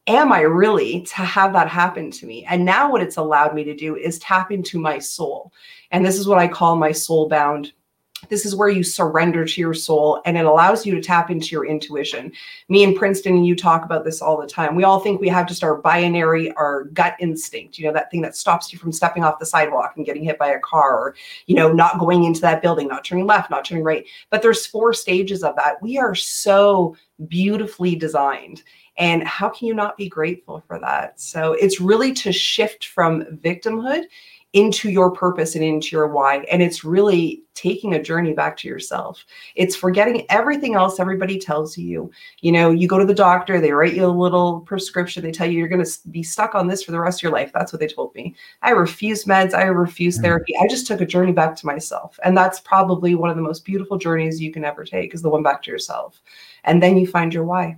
[0.07, 2.44] am I really to have that happen to me?
[2.44, 5.52] And now, what it's allowed me to do is tap into my soul.
[5.90, 7.72] And this is what I call my soul bound.
[8.29, 11.48] This is where you surrender to your soul and it allows you to tap into
[11.48, 12.33] your intuition.
[12.68, 14.74] Me and Princeton, and you talk about this all the time.
[14.74, 18.22] We all think we have just our binary, our gut instinct, you know, that thing
[18.22, 21.14] that stops you from stepping off the sidewalk and getting hit by a car or,
[21.46, 24.07] you know, not going into that building, not turning left, not turning right.
[24.31, 25.81] But there's four stages of that.
[25.83, 26.96] We are so
[27.29, 28.62] beautifully designed.
[28.98, 31.20] And how can you not be grateful for that?
[31.20, 34.05] So it's really to shift from victimhood
[34.57, 36.38] into your purpose and into your why.
[36.51, 39.23] And it's really taking a journey back to yourself.
[39.55, 42.11] It's forgetting everything else everybody tells you.
[42.40, 45.47] You know, you go to the doctor, they write you a little prescription, they tell
[45.47, 47.51] you you're going to be stuck on this for the rest of your life.
[47.53, 48.35] That's what they told me.
[48.62, 50.23] I refuse meds, I refuse hmm.
[50.23, 50.55] therapy.
[50.57, 52.19] I just took a journey back to myself.
[52.25, 55.29] And that's probably one of the most beautiful journeys you can ever take is the
[55.29, 56.23] one back to yourself.
[56.64, 57.77] And then you find your why.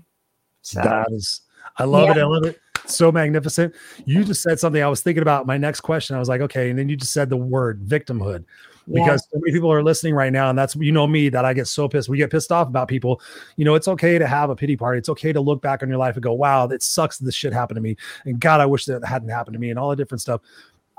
[0.63, 1.41] So that is
[1.77, 2.13] I love yeah.
[2.13, 2.19] it.
[2.19, 3.75] I love it so magnificent.
[4.05, 6.17] You just said something I was thinking about my next question.
[6.17, 6.71] I was like, okay.
[6.71, 8.45] And then you just said the word victimhood
[8.93, 9.37] because yeah.
[9.37, 10.49] so many people are listening right now.
[10.49, 12.09] And that's, you know, me that I get so pissed.
[12.09, 13.21] We get pissed off about people.
[13.57, 14.99] You know, it's okay to have a pity party.
[14.99, 17.35] It's okay to look back on your life and go, wow, it sucks that this
[17.35, 17.97] shit happened to me.
[18.25, 20.41] And God, I wish that hadn't happened to me and all the different stuff.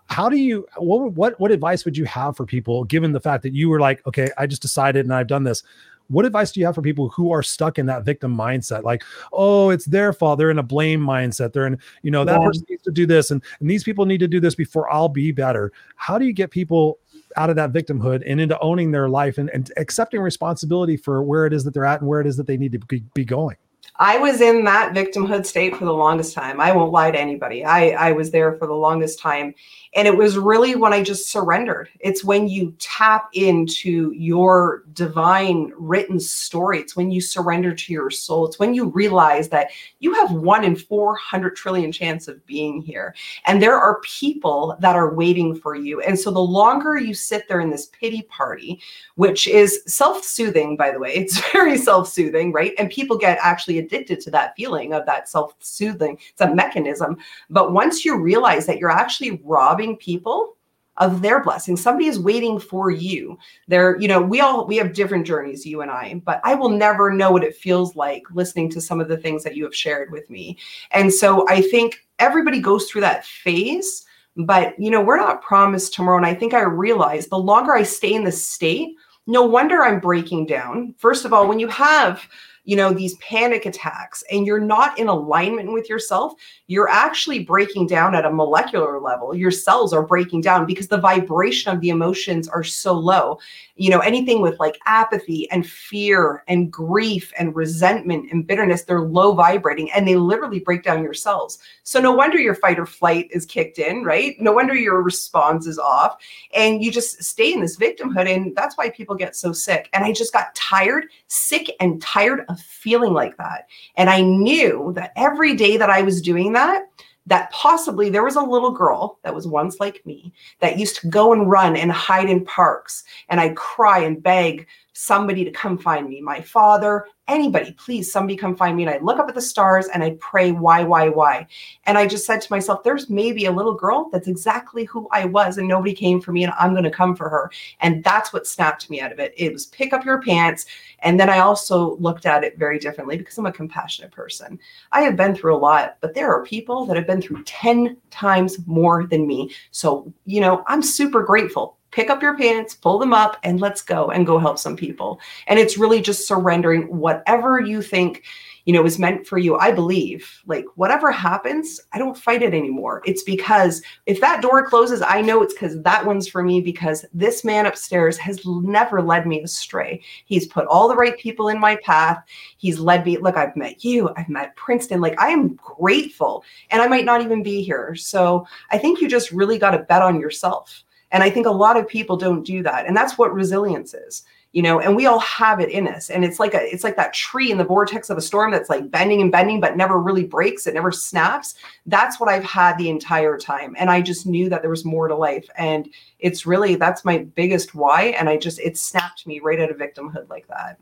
[0.06, 3.44] How do you, what, what, what advice would you have for people given the fact
[3.44, 5.64] that you were like, okay, I just decided and I've done this
[6.10, 8.84] what advice do you have for people who are stuck in that victim mindset?
[8.84, 10.38] Like oh it's their fault.
[10.38, 11.54] They're in a blame mindset.
[11.54, 12.46] They're in you know that yeah.
[12.46, 15.10] person needs to do this and, and these people need to do this before i'll
[15.10, 15.72] be better.
[15.96, 17.00] How do you get people
[17.38, 21.46] out of that victimhood and into owning their life and, and accepting responsibility for where
[21.46, 23.24] it is that they're at and where it is that they need to be, be
[23.24, 23.56] going
[24.00, 26.62] I was in that victimhood state for the longest time.
[26.62, 27.66] I won't lie to anybody.
[27.66, 29.54] I, I was there for the longest time.
[29.96, 31.90] And it was really when I just surrendered.
[32.00, 36.80] It's when you tap into your divine written story.
[36.80, 38.48] It's when you surrender to your soul.
[38.48, 43.16] It's when you realize that you have one in 400 trillion chance of being here.
[43.46, 46.02] And there are people that are waiting for you.
[46.02, 48.80] And so the longer you sit there in this pity party,
[49.16, 52.74] which is self soothing, by the way, it's very self soothing, right?
[52.78, 56.18] And people get actually addicted to that feeling of that self soothing.
[56.32, 57.18] It's a mechanism.
[57.50, 60.56] But once you realize that you're actually robbing people
[61.00, 61.78] of their blessing.
[61.78, 63.38] Somebody is waiting for you.
[63.68, 66.70] There, you know, we all we have different journeys, you and I, but I will
[66.70, 69.76] never know what it feels like listening to some of the things that you have
[69.76, 70.58] shared with me.
[70.92, 74.06] And so I think everybody goes through that phase,
[74.36, 76.18] but you know, we're not promised tomorrow.
[76.18, 80.00] And I think I realize the longer I stay in this state, no wonder I'm
[80.00, 80.96] breaking down.
[80.98, 82.28] First of all, when you have
[82.70, 86.34] you know these panic attacks and you're not in alignment with yourself
[86.70, 89.36] you're actually breaking down at a molecular level.
[89.36, 93.40] Your cells are breaking down because the vibration of the emotions are so low.
[93.76, 99.02] You know anything with like apathy and fear and grief and resentment and bitterness they're
[99.02, 101.58] low vibrating and they literally break down your cells.
[101.82, 104.40] So no wonder your fight or flight is kicked in right?
[104.40, 106.18] No wonder your response is off.
[106.54, 109.90] And you just stay in this victimhood and that's why people get so sick.
[109.94, 113.68] And i just got tired sick and tired of feeling like that.
[113.96, 116.84] And I knew that every day that I was doing that,
[117.26, 121.08] that possibly there was a little girl that was once like me that used to
[121.08, 124.68] go and run and hide in parks and I'd cry and beg
[125.00, 128.84] somebody to come find me my father anybody, please, somebody come find me.
[128.84, 131.48] And I'd look up at the stars and I'd pray, why, why, why?
[131.86, 135.26] And I just said to myself, there's maybe a little girl that's exactly who I
[135.26, 137.52] was, and nobody came for me, and I'm going to come for her.
[137.80, 139.34] And that's what snapped me out of it.
[139.38, 140.66] It was pick up your pants.
[141.00, 144.60] And then I also looked at it very differently because I'm a compassionate person.
[144.92, 147.96] I have been through a lot, but there are people that have been through 10
[148.10, 149.52] times more than me.
[149.72, 153.82] So, you know, I'm super grateful pick up your pants, pull them up, and let's
[153.82, 155.20] go and go help some people.
[155.48, 158.24] And it's really just surrendering whatever you think,
[158.66, 159.58] you know, is meant for you.
[159.58, 163.02] I believe, like, whatever happens, I don't fight it anymore.
[163.06, 167.06] It's because if that door closes, I know it's because that one's for me because
[167.14, 170.02] this man upstairs has never led me astray.
[170.26, 172.24] He's put all the right people in my path.
[172.58, 173.18] He's led me.
[173.18, 175.02] Look, I've met you, I've met Princeton.
[175.02, 177.96] Like, I am grateful, and I might not even be here.
[177.96, 181.52] So I think you just really got to bet on yourself and I think a
[181.52, 182.86] lot of people don't do that.
[182.86, 186.10] And that's what resilience is, you know, and we all have it in us.
[186.10, 188.70] And it's like a it's like that tree in the vortex of a storm that's
[188.70, 191.56] like bending and bending, but never really breaks, it never snaps.
[191.86, 193.76] That's what I've had the entire time.
[193.78, 195.50] And I just knew that there was more to life.
[195.58, 198.16] And it's really that's my biggest why.
[198.20, 200.80] And I just it snapped me right out of victimhood like that.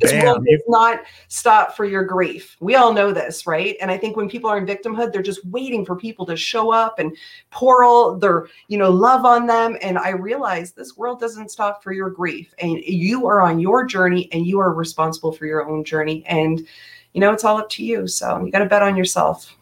[0.00, 2.56] This world does not stop for your grief.
[2.60, 3.76] We all know this, right?
[3.80, 6.72] And I think when people are in victimhood, they're just waiting for people to show
[6.72, 7.16] up and
[7.50, 9.76] pour all their, you know, love on them.
[9.80, 12.54] And I realize this world doesn't stop for your grief.
[12.58, 16.24] And you are on your journey and you are responsible for your own journey.
[16.26, 16.66] And,
[17.12, 18.06] you know, it's all up to you.
[18.06, 19.56] So you got to bet on yourself.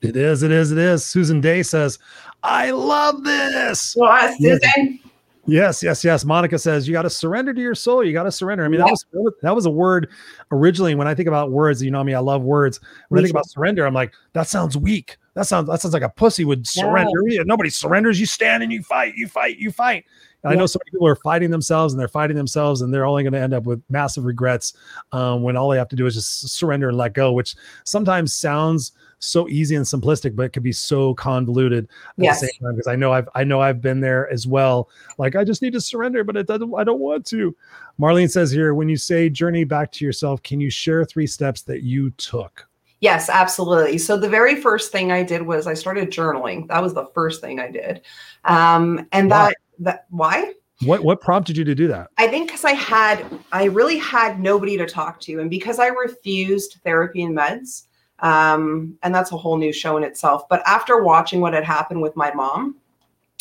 [0.00, 1.04] It is, it is, it is.
[1.04, 1.98] Susan Day says,
[2.42, 3.94] I love this.
[3.98, 5.00] Well, uh, Susan.
[5.46, 6.24] Yes, yes, yes.
[6.24, 8.04] Monica says you got to surrender to your soul.
[8.04, 8.64] You got to surrender.
[8.64, 9.04] I mean, that was
[9.42, 10.10] that was a word
[10.50, 10.94] originally.
[10.94, 12.80] When I think about words, you know I me, I love words.
[13.08, 13.38] When me I think too.
[13.38, 15.18] about surrender, I'm like, that sounds weak.
[15.34, 17.22] That sounds that sounds like a pussy would surrender.
[17.26, 17.42] Yeah.
[17.44, 18.18] Nobody surrenders.
[18.18, 19.14] You stand and you fight.
[19.16, 19.58] You fight.
[19.58, 20.04] You fight.
[20.44, 23.06] And I know so many people are fighting themselves and they're fighting themselves and they're
[23.06, 24.74] only going to end up with massive regrets
[25.12, 28.34] um, when all they have to do is just surrender and let go, which sometimes
[28.34, 32.40] sounds so easy and simplistic, but it could be so convoluted at Yes.
[32.40, 32.74] the same time.
[32.74, 34.90] Because I know I've I know I've been there as well.
[35.18, 36.74] Like I just need to surrender, but it doesn't.
[36.76, 37.56] I don't want to.
[37.98, 41.62] Marlene says here, when you say journey back to yourself, can you share three steps
[41.62, 42.68] that you took?
[43.00, 43.98] Yes, absolutely.
[43.98, 46.68] So the very first thing I did was I started journaling.
[46.68, 48.02] That was the first thing I did.
[48.44, 49.48] Um, and Why?
[49.48, 50.54] that that why?
[50.82, 52.10] What what prompted you to do that?
[52.18, 55.86] I think because I had, I really had nobody to talk to, and because I
[55.86, 57.84] refused therapy and meds,
[58.18, 60.48] um, and that's a whole new show in itself.
[60.48, 62.76] But after watching what had happened with my mom,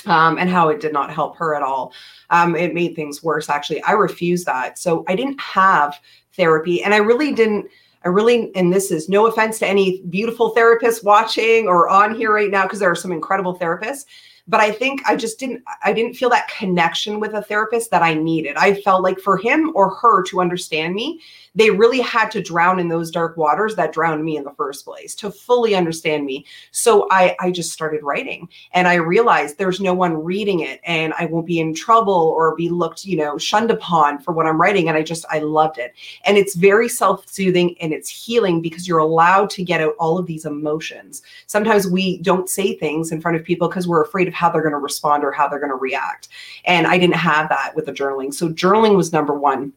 [0.06, 1.92] um, and how it did not help her at all,
[2.30, 3.50] um, it made things worse.
[3.50, 6.00] Actually, I refused that, so I didn't have
[6.36, 7.68] therapy, and I really didn't.
[8.06, 12.34] I really, and this is no offense to any beautiful therapists watching or on here
[12.34, 14.06] right now, because there are some incredible therapists
[14.48, 18.04] but i think i just didn't i didn't feel that connection with a therapist that
[18.04, 18.56] i needed.
[18.58, 21.22] I felt like for him or her to understand me
[21.56, 24.86] they really had to drown in those dark waters that drowned me in the first
[24.86, 29.80] place to fully understand me so i i just started writing and i realized there's
[29.80, 33.38] no one reading it and i won't be in trouble or be looked you know
[33.38, 35.94] shunned upon for what i'm writing and i just i loved it
[36.26, 40.26] and it's very self-soothing and it's healing because you're allowed to get out all of
[40.26, 44.34] these emotions sometimes we don't say things in front of people because we're afraid of
[44.34, 46.30] how they're going to respond or how they're going to react.
[46.66, 48.34] And I didn't have that with the journaling.
[48.34, 49.74] So journaling was number one.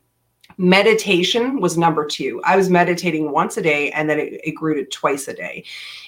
[0.59, 2.41] Meditation was number two.
[2.45, 5.65] I was meditating once a day and then it, it grew to twice a day.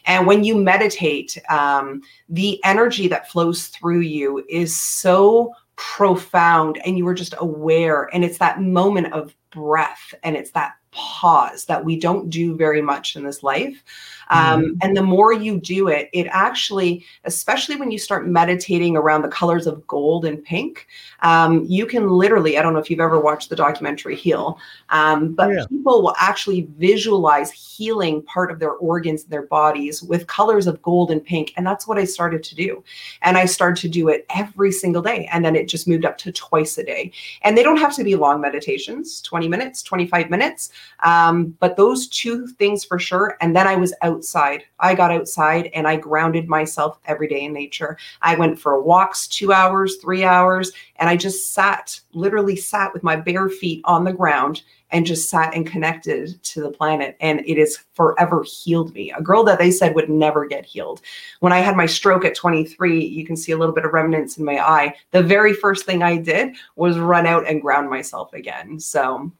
[0.07, 6.97] And when you meditate, um, the energy that flows through you is so profound and
[6.97, 8.09] you are just aware.
[8.15, 12.83] And it's that moment of breath and it's that pause that we don't do very
[12.83, 13.85] much in this life.
[14.31, 19.23] Um, and the more you do it, it actually, especially when you start meditating around
[19.23, 20.87] the colors of gold and pink,
[21.21, 24.59] um, you can literally, I don't know if you've ever watched the documentary Heal,
[24.91, 25.65] um, but yeah.
[25.69, 30.81] people will actually visualize healing part of their organs in their bodies with colors of
[30.83, 31.53] gold and pink.
[31.57, 32.83] And that's what I started to do.
[33.23, 35.29] And I started to do it every single day.
[35.33, 37.13] And then it just moved up to twice a day.
[37.43, 40.71] And they don't have to be long meditations 20 minutes, 25 minutes.
[41.05, 43.37] Um, but those two things for sure.
[43.41, 44.65] And then I was outside.
[44.81, 47.97] I got outside and I grounded myself every day in nature.
[48.21, 53.05] I went for walks two hours, three hours, and I just sat, literally sat with
[53.05, 57.17] my bare feet on the ground and just sat and connected to the planet.
[57.21, 59.13] And it has forever healed me.
[59.13, 61.01] A girl that they said would never get healed.
[61.41, 64.37] When I had my stroke at 23, you can see a little bit of remnants
[64.39, 64.95] in my eye.
[65.13, 68.81] The very first thing I did was run out and ground myself again.
[68.81, 69.31] So,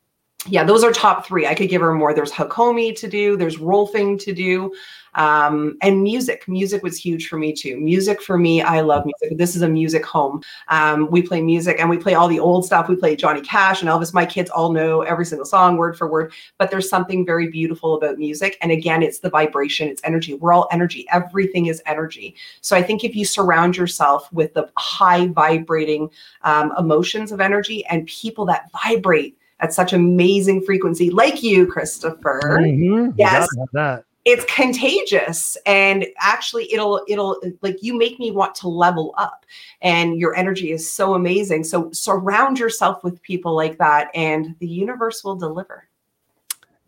[0.47, 1.47] yeah, those are top three.
[1.47, 2.15] I could give her more.
[2.15, 4.73] There's Hakomi to do, there's Rolfing to do,
[5.15, 6.47] um, and music.
[6.47, 7.77] Music was huge for me too.
[7.79, 9.37] Music for me, I love music.
[9.37, 10.43] This is a music home.
[10.69, 12.89] Um, we play music and we play all the old stuff.
[12.89, 14.15] We play Johnny Cash and Elvis.
[14.15, 17.95] My kids all know every single song word for word, but there's something very beautiful
[17.95, 18.59] about music.
[18.63, 20.35] And again, it's the vibration, it's energy.
[20.35, 21.05] We're all energy.
[21.11, 22.37] Everything is energy.
[22.61, 26.11] So I think if you surround yourself with the high vibrating
[26.43, 32.41] um, emotions of energy and people that vibrate at such amazing frequency, like you, Christopher,
[32.61, 33.15] Mhm.
[33.17, 33.49] Yes.
[33.49, 34.05] gotta have that.
[34.25, 39.47] it's contagious and actually it'll it'll like you make me want to level up
[39.81, 44.67] and your energy is so amazing so surround yourself with people like that and the
[44.67, 45.89] universe will deliver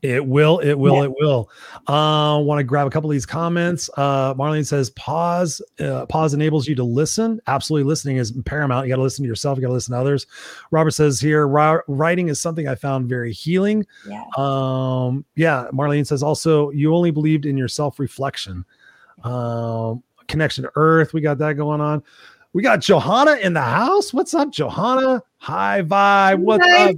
[0.03, 1.05] It will, it will, Yeah.
[1.05, 1.51] it will.
[1.87, 3.91] Uh, want to grab a couple of these comments.
[3.99, 7.39] Uh, Marlene says, pause, uh, pause enables you to listen.
[7.47, 7.87] Absolutely.
[7.87, 8.87] Listening is paramount.
[8.87, 9.59] You got to listen to yourself.
[9.59, 10.27] You got to listen to others.
[10.71, 13.87] Robert says here, writing is something I found very healing.
[14.09, 15.67] yeah Um, yeah.
[15.73, 18.65] Marlene says also, you only believed in your self-reflection.
[19.23, 21.13] Um, connection to earth.
[21.13, 22.03] We got that going on.
[22.53, 24.13] We got Johanna in the house.
[24.15, 25.23] What's up, Johanna?
[25.39, 26.39] Hi, vibe.
[26.39, 26.91] What's Hi.
[26.91, 26.97] up?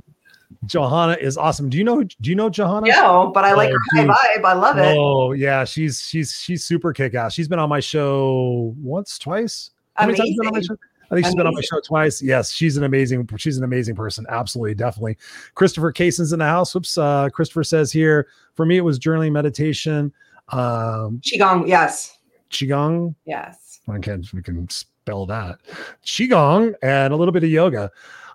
[0.66, 1.68] Johanna is awesome.
[1.68, 2.02] Do you know?
[2.02, 2.88] Do you know Johanna?
[2.88, 6.32] no but i like Oh, her high vibe i love it Oh yeah, she's she's
[6.32, 7.32] she's super kick ass.
[7.34, 9.70] She's been on my show once, twice.
[9.94, 10.76] How many times been on my show?
[11.10, 12.22] I think she's been on my show twice.
[12.22, 14.24] Yes, she's an amazing, she's an amazing person.
[14.30, 15.18] Absolutely, definitely.
[15.54, 16.74] Christopher Cason's in the house.
[16.74, 16.96] Whoops.
[16.96, 20.10] Uh, Christopher says here, for me, it was journaling meditation,
[20.48, 22.18] um, qigong yes
[22.50, 23.14] qigong.
[23.26, 25.58] yes I can we can spell that.
[26.04, 27.90] Qigong and a little bit of yoga.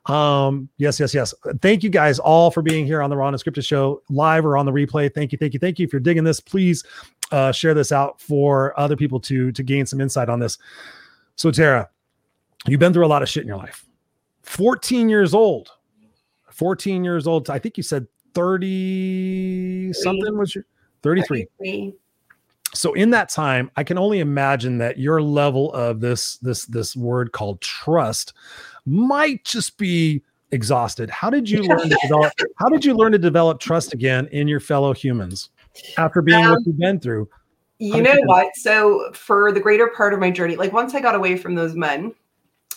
[0.07, 1.33] Um, yes, yes, yes.
[1.61, 4.65] Thank you guys all for being here on the Raw Unscripted Show, live or on
[4.65, 5.13] the replay.
[5.13, 5.85] Thank you, thank you, thank you.
[5.85, 6.83] If you're digging this, please
[7.31, 10.57] uh, share this out for other people to to gain some insight on this.
[11.35, 11.89] So, Tara,
[12.67, 13.85] you've been through a lot of shit in your life.
[14.43, 15.71] 14 years old.
[16.51, 17.49] 14 years old.
[17.49, 20.63] I think you said 30 something was your
[21.01, 21.93] 33 33.
[22.71, 26.95] so in that time i can only imagine that your level of this this this
[26.95, 28.33] word called trust
[28.87, 31.09] might just be exhausted.
[31.09, 34.47] How did you learn to develop how did you learn to develop trust again in
[34.47, 35.49] your fellow humans
[35.97, 37.29] after being Um, what you've been through?
[37.79, 38.55] You know what?
[38.55, 41.75] So for the greater part of my journey, like once I got away from those
[41.75, 42.13] men,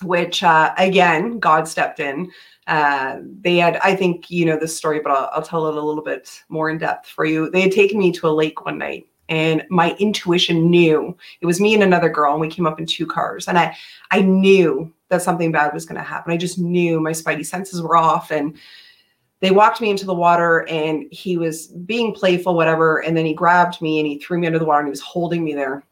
[0.03, 2.31] which uh, again, God stepped in.
[2.67, 5.81] Uh, they had, I think you know this story, but I'll, I'll tell it a
[5.81, 7.51] little bit more in depth for you.
[7.51, 11.61] They had taken me to a lake one night, and my intuition knew it was
[11.61, 13.77] me and another girl, and we came up in two cars, and I,
[14.11, 16.33] I knew that something bad was going to happen.
[16.33, 18.59] I just knew my spidey senses were off, and
[19.41, 23.35] they walked me into the water and he was being playful whatever and then he
[23.35, 25.83] grabbed me and he threw me under the water and he was holding me there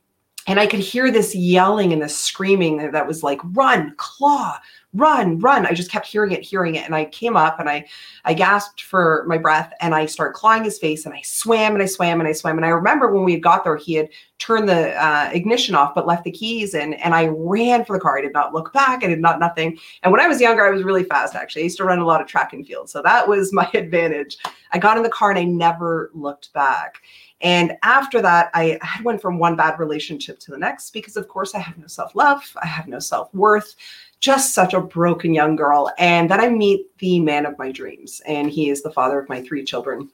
[0.46, 4.58] and i could hear this yelling and this screaming that was like run claw
[4.94, 5.66] run run.
[5.66, 7.86] I just kept hearing it hearing it and i came up and i
[8.24, 11.82] i gasped for my breath and i started clawing his face and i swam and
[11.82, 12.56] i swam and i swam.
[12.56, 14.08] And i remember when we got there he had
[14.38, 18.00] turned the uh, ignition off but left the keys in and i ran for the
[18.00, 18.18] car.
[18.18, 19.04] I did not look back.
[19.04, 19.78] I did not nothing.
[20.02, 21.62] And when i was younger i was really fast actually.
[21.62, 22.88] I used to run a lot of track and field.
[22.88, 24.38] So that was my advantage.
[24.72, 27.02] I got in the car and i never looked back.
[27.40, 31.28] And after that, I I went from one bad relationship to the next because, of
[31.28, 33.76] course, I have no self love, I have no self worth,
[34.20, 35.92] just such a broken young girl.
[35.98, 39.28] And then I meet the man of my dreams, and he is the father of
[39.28, 40.10] my three children.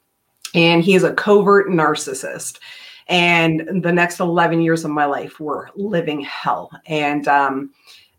[0.54, 2.58] And he is a covert narcissist.
[3.08, 6.70] And the next 11 years of my life were living hell.
[6.86, 7.72] And um,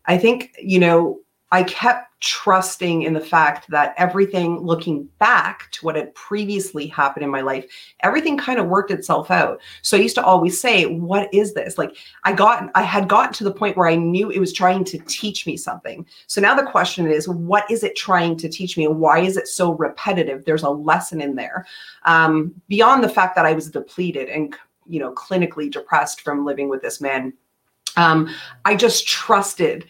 [0.06, 1.20] I think, you know,
[1.50, 7.22] I kept trusting in the fact that everything looking back to what had previously happened
[7.22, 7.66] in my life,
[8.00, 9.60] everything kind of worked itself out.
[9.82, 11.76] So I used to always say, What is this?
[11.76, 14.84] Like I got, I had gotten to the point where I knew it was trying
[14.84, 16.06] to teach me something.
[16.26, 18.86] So now the question is, What is it trying to teach me?
[18.86, 20.44] And why is it so repetitive?
[20.44, 21.66] There's a lesson in there.
[22.04, 24.56] Um, beyond the fact that I was depleted and,
[24.86, 27.34] you know, clinically depressed from living with this man,
[27.96, 28.28] um,
[28.64, 29.86] I just trusted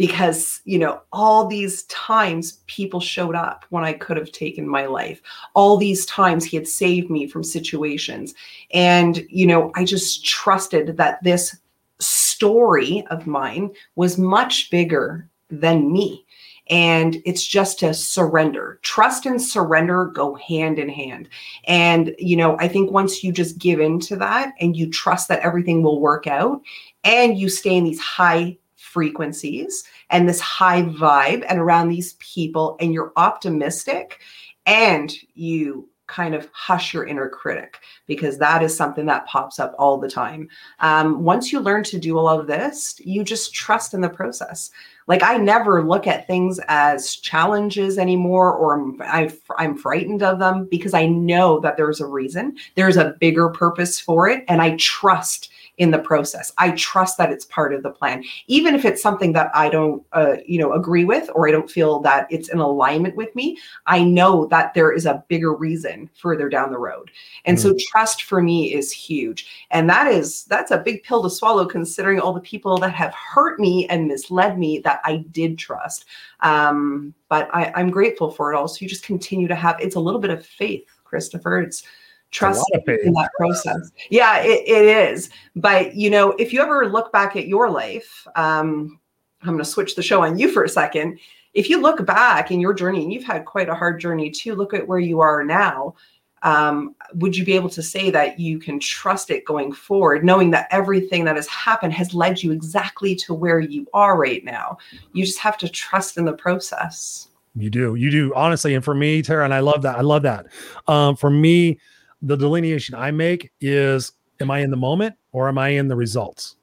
[0.00, 4.86] because you know all these times people showed up when i could have taken my
[4.86, 5.20] life.
[5.52, 8.32] All these times he had saved me from situations.
[8.72, 11.54] And you know i just trusted that this
[11.98, 16.24] story of mine was much bigger than me.
[16.70, 18.78] And it's just to surrender.
[18.80, 21.28] Trust and surrender go hand in hand.
[21.64, 25.28] And you know i think once you just give in to that and you trust
[25.28, 26.62] that everything will work out
[27.04, 28.56] and you stay in these high
[28.90, 34.20] frequencies and this high vibe and around these people and you're optimistic
[34.66, 37.78] and you kind of hush your inner critic
[38.08, 40.48] because that is something that pops up all the time.
[40.80, 44.70] Um, once you learn to do all of this you just trust in the process.
[45.06, 50.38] Like i never look at things as challenges anymore or I'm, I, i'm frightened of
[50.38, 52.56] them because i know that there's a reason.
[52.74, 55.50] There's a bigger purpose for it and i trust
[55.80, 56.52] in the process.
[56.58, 60.04] I trust that it's part of the plan, even if it's something that I don't,
[60.12, 63.56] uh, you know, agree with or I don't feel that it's in alignment with me.
[63.86, 67.10] I know that there is a bigger reason further down the road,
[67.46, 67.62] and mm.
[67.62, 71.64] so trust for me is huge, and that is that's a big pill to swallow,
[71.64, 76.04] considering all the people that have hurt me and misled me that I did trust.
[76.40, 78.68] Um, but I, I'm grateful for it all.
[78.68, 79.80] So you just continue to have.
[79.80, 81.60] It's a little bit of faith, Christopher.
[81.60, 81.84] It's
[82.30, 83.90] trust in that process.
[84.10, 85.30] Yeah, it, it is.
[85.56, 89.00] But you know, if you ever look back at your life, um,
[89.42, 91.18] I'm going to switch the show on you for a second.
[91.54, 94.54] If you look back in your journey, and you've had quite a hard journey too,
[94.54, 95.94] look at where you are now.
[96.42, 100.50] Um, would you be able to say that you can trust it going forward, knowing
[100.52, 104.78] that everything that has happened has led you exactly to where you are right now?
[105.12, 107.28] You just have to trust in the process.
[107.56, 108.74] You do, you do, honestly.
[108.74, 109.98] And for me, Tara, and I love that.
[109.98, 110.46] I love that.
[110.86, 111.78] Um, for me,
[112.22, 115.96] the delineation I make is am I in the moment or am I in the
[115.96, 116.56] results?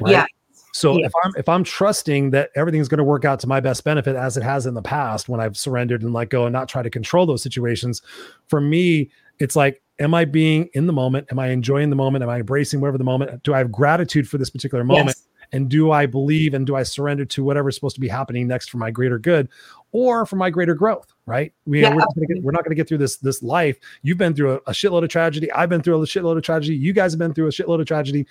[0.00, 0.12] Right?
[0.12, 0.26] Yeah.
[0.72, 1.06] So yeah.
[1.06, 4.16] if I'm if I'm trusting that everything's going to work out to my best benefit
[4.16, 6.82] as it has in the past when I've surrendered and let go and not try
[6.82, 8.02] to control those situations,
[8.48, 11.28] for me it's like am I being in the moment?
[11.30, 12.24] Am I enjoying the moment?
[12.24, 13.42] Am I embracing whatever the moment?
[13.44, 15.08] Do I have gratitude for this particular moment?
[15.08, 15.23] Yes.
[15.52, 18.70] And do I believe and do I surrender to whatever's supposed to be happening next
[18.70, 19.48] for my greater good
[19.92, 21.12] or for my greater growth?
[21.26, 21.52] Right?
[21.66, 23.78] We, yeah, we're, not get, we're, not going to get through this this life.
[24.02, 25.50] You've been through a, a, shitload of tragedy.
[25.52, 26.76] I've been through a shitload of tragedy.
[26.76, 28.26] You guys have been through a shitload of tragedy.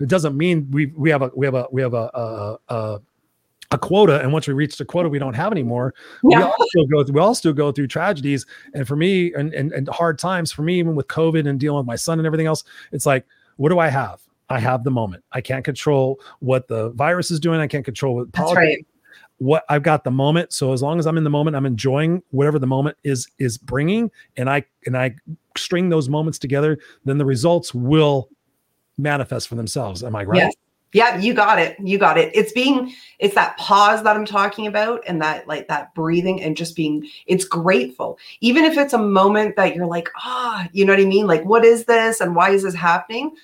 [0.00, 3.00] It doesn't mean we we have a we have a we have a, a, a
[3.70, 6.38] a quota and once we reach the quota we don't have anymore yeah.
[6.38, 9.52] we all still go through we all still go through tragedies and for me and,
[9.52, 12.26] and and hard times for me even with covid and dealing with my son and
[12.26, 14.20] everything else it's like what do i have
[14.54, 18.16] i have the moment i can't control what the virus is doing i can't control
[18.16, 18.86] what politics right.
[19.38, 22.22] what i've got the moment so as long as i'm in the moment i'm enjoying
[22.30, 25.14] whatever the moment is is bringing and i and i
[25.56, 28.28] string those moments together then the results will
[28.98, 30.52] manifest for themselves am i right yes
[30.94, 31.76] Yeah, you got it.
[31.80, 32.30] You got it.
[32.34, 36.56] It's being it's that pause that I'm talking about and that like that breathing and
[36.56, 38.16] just being it's grateful.
[38.40, 41.26] Even if it's a moment that you're like, "Ah, you know what I mean?
[41.26, 43.34] Like what is this and why is this happening?"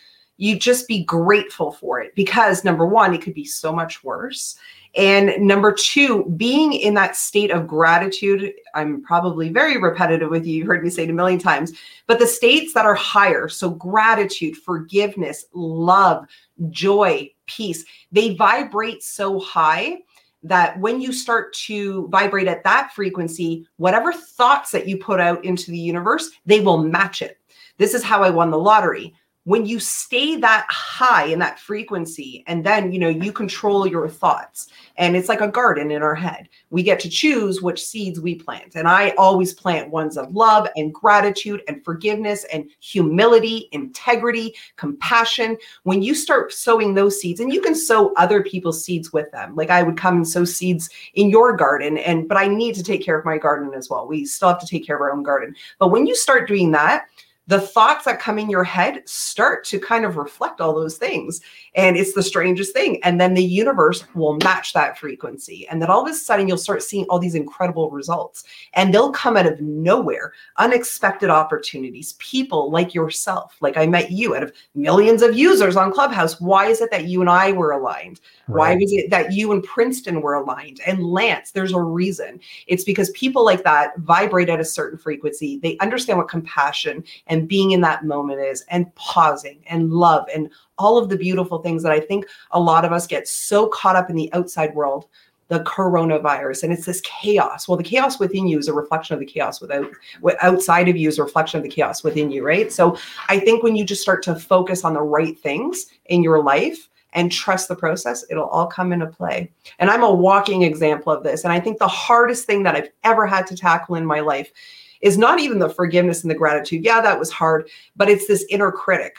[0.41, 4.57] You just be grateful for it because number 1, it could be so much worse.
[4.97, 8.55] And number two, being in that state of gratitude.
[8.74, 10.57] I'm probably very repetitive with you.
[10.57, 11.72] You've heard me say it a million times,
[12.07, 16.26] but the states that are higher, so gratitude, forgiveness, love,
[16.70, 19.99] joy, peace, they vibrate so high
[20.43, 25.45] that when you start to vibrate at that frequency, whatever thoughts that you put out
[25.45, 27.38] into the universe, they will match it.
[27.76, 29.14] This is how I won the lottery
[29.51, 34.09] when you stay that high in that frequency and then you know you control your
[34.09, 36.48] thoughts and it's like a garden in our head.
[36.70, 40.68] We get to choose which seeds we plant and i always plant ones of love
[40.76, 45.57] and gratitude and forgiveness and humility integrity compassion.
[45.82, 49.57] When you start sowing those seeds and you can sow other people's seeds with them.
[49.57, 52.84] Like i would come and sow seeds in your garden and but i need to
[52.84, 54.07] take care of my garden as well.
[54.07, 55.57] We still have to take care of our own garden.
[55.80, 57.09] But when you start doing that
[57.51, 61.40] the thoughts that come in your head start to kind of reflect all those things.
[61.74, 63.03] And it's the strangest thing.
[63.03, 65.66] And then the universe will match that frequency.
[65.68, 68.44] And then all of a sudden, you'll start seeing all these incredible results.
[68.74, 73.57] And they'll come out of nowhere, unexpected opportunities, people like yourself.
[73.61, 76.40] Like I met you out of millions of users on Clubhouse.
[76.40, 78.20] Why is it that you and I were aligned?
[78.46, 78.70] Right.
[78.70, 80.80] Why was it that you and Princeton were aligned?
[80.86, 82.38] And Lance, there's a reason.
[82.68, 85.59] It's because people like that vibrate at a certain frequency.
[85.59, 90.26] They understand what compassion and and being in that moment is and pausing and love
[90.34, 93.68] and all of the beautiful things that I think a lot of us get so
[93.68, 95.07] caught up in the outside world
[95.49, 97.66] the coronavirus and it's this chaos.
[97.66, 100.97] Well the chaos within you is a reflection of the chaos without what outside of
[100.97, 102.70] you is a reflection of the chaos within you right?
[102.70, 102.97] So
[103.28, 106.88] i think when you just start to focus on the right things in your life
[107.14, 109.51] and trust the process it'll all come into play.
[109.78, 112.91] And i'm a walking example of this and i think the hardest thing that i've
[113.03, 114.53] ever had to tackle in my life
[115.01, 116.84] is not even the forgiveness and the gratitude.
[116.84, 119.16] Yeah, that was hard, but it's this inner critic.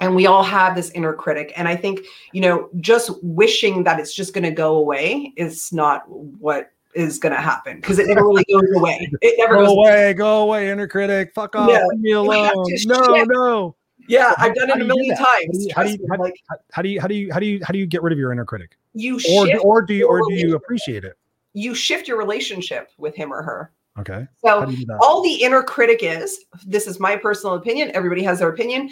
[0.00, 1.52] And we all have this inner critic.
[1.56, 2.00] And I think,
[2.32, 7.18] you know, just wishing that it's just going to go away is not what is
[7.18, 9.10] going to happen because it never really goes away.
[9.22, 9.90] It never go goes away.
[9.90, 10.14] away.
[10.14, 11.32] Go away, inner critic.
[11.34, 11.68] Fuck off.
[11.68, 12.66] Leave me alone.
[12.86, 13.76] No, no.
[14.08, 15.66] Yeah, I've done it a million times.
[15.74, 16.34] How do, you, how, do you,
[16.70, 18.18] how, do you how do you how do you how do you get rid of
[18.18, 18.76] your inner critic?
[18.94, 21.14] You or, or do you or do you appreciate it?
[21.54, 23.72] You shift your relationship with him or her.
[23.98, 24.26] Okay.
[24.44, 24.70] So
[25.00, 27.90] all the inner critic is, this is my personal opinion.
[27.94, 28.90] Everybody has their opinion.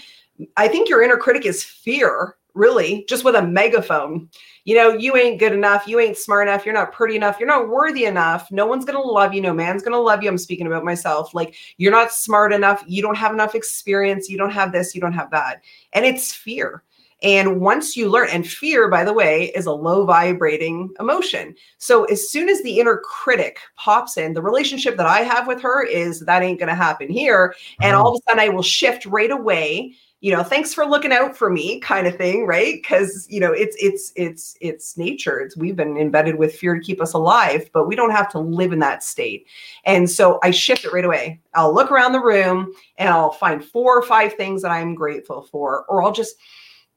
[0.56, 4.28] I think your inner critic is fear, really, just with a megaphone.
[4.64, 5.86] You know, you ain't good enough.
[5.86, 6.64] You ain't smart enough.
[6.64, 7.38] You're not pretty enough.
[7.38, 8.50] You're not worthy enough.
[8.50, 9.42] No one's going to love you.
[9.42, 10.30] No man's going to love you.
[10.30, 11.34] I'm speaking about myself.
[11.34, 12.82] Like, you're not smart enough.
[12.86, 14.30] You don't have enough experience.
[14.30, 14.94] You don't have this.
[14.94, 15.62] You don't have that.
[15.92, 16.82] And it's fear.
[17.24, 21.54] And once you learn, and fear, by the way, is a low vibrating emotion.
[21.78, 25.60] So as soon as the inner critic pops in, the relationship that I have with
[25.62, 27.54] her is that ain't going to happen here.
[27.80, 28.04] And uh-huh.
[28.04, 31.36] all of a sudden I will shift right away you know thanks for looking out
[31.36, 32.76] for me kind of thing right?
[32.76, 35.38] Because you know it's it's it's it's nature.
[35.38, 38.38] It's we've been embedded with fear to keep us alive but we don't have to
[38.38, 39.46] live in that state.
[39.84, 41.40] And so i shift it right away.
[41.52, 45.42] I'll look around the room and i'll find four or five things that i'm grateful
[45.42, 46.36] for or i'll just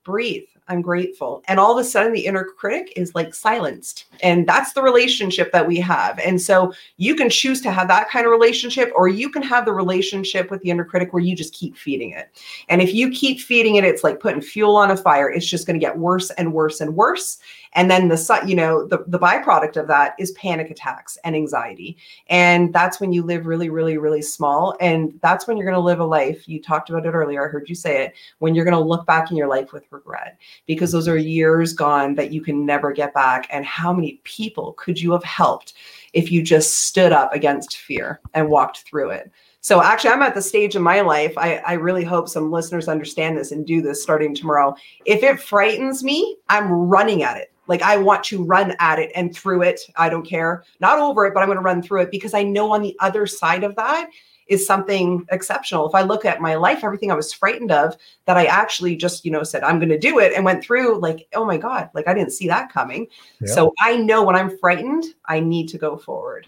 [0.08, 0.48] breathe.
[0.70, 1.44] I'm grateful.
[1.48, 4.06] And all of a sudden, the inner critic is like silenced.
[4.22, 6.20] And that's the relationship that we have.
[6.20, 9.66] And so you can choose to have that kind of relationship, or you can have
[9.66, 12.30] the relationship with the inner critic where you just keep feeding it.
[12.68, 15.30] And if you keep feeding it, it's like putting fuel on a fire.
[15.30, 17.40] It's just going to get worse and worse and worse
[17.78, 21.96] and then the you know the, the byproduct of that is panic attacks and anxiety
[22.28, 25.80] and that's when you live really really really small and that's when you're going to
[25.80, 28.66] live a life you talked about it earlier i heard you say it when you're
[28.66, 32.34] going to look back in your life with regret because those are years gone that
[32.34, 35.74] you can never get back and how many people could you have helped
[36.14, 40.34] if you just stood up against fear and walked through it so actually, I'm at
[40.34, 41.34] the stage in my life.
[41.38, 44.78] I, I really hope some listeners understand this and do this starting tomorrow.
[45.04, 47.52] If it frightens me, I'm running at it.
[47.68, 49.82] Like I want to run at it and through it.
[49.96, 50.64] I don't care.
[50.80, 52.96] Not over it, but I'm going to run through it because I know on the
[53.00, 54.10] other side of that
[54.48, 55.88] is something exceptional.
[55.88, 59.26] If I look at my life, everything I was frightened of that I actually just,
[59.26, 61.90] you know, said, I'm going to do it and went through like, oh my God,
[61.94, 63.08] like I didn't see that coming.
[63.42, 63.54] Yeah.
[63.54, 66.48] So I know when I'm frightened, I need to go forward.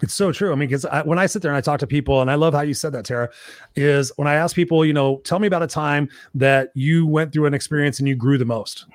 [0.00, 0.52] It's so true.
[0.52, 2.52] I mean, because when I sit there and I talk to people, and I love
[2.52, 3.30] how you said that, Tara,
[3.74, 7.32] is when I ask people, you know, tell me about a time that you went
[7.32, 8.86] through an experience and you grew the most.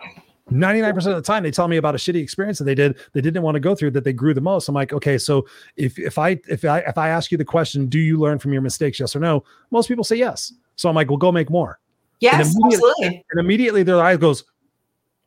[0.51, 3.21] 99% of the time they tell me about a shitty experience that they did they
[3.21, 5.45] didn't want to go through that they grew the most i'm like okay so
[5.75, 8.51] if if i if i if i ask you the question do you learn from
[8.51, 11.49] your mistakes yes or no most people say yes so i'm like well go make
[11.49, 11.79] more
[12.19, 13.25] yes and immediately, absolutely.
[13.31, 14.43] and immediately their eyes goes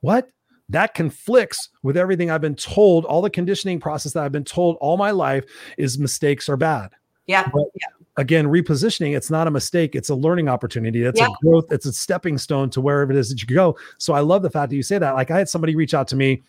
[0.03, 0.29] what?
[0.69, 4.77] That conflicts with everything I've been told, all the conditioning process that I've been told
[4.81, 5.45] all my life
[5.79, 6.91] is mistakes are bad.
[7.27, 7.49] Yeah.
[7.53, 7.87] But yeah.
[8.17, 11.03] Again, repositioning, it's not a mistake, it's a learning opportunity.
[11.03, 11.29] It's Yeah.
[11.29, 13.77] a growth, it's a stepping stone to wherever it is that you go.
[13.99, 15.15] So I love the fact that you say that.
[15.15, 16.43] Like I had somebody reach out to me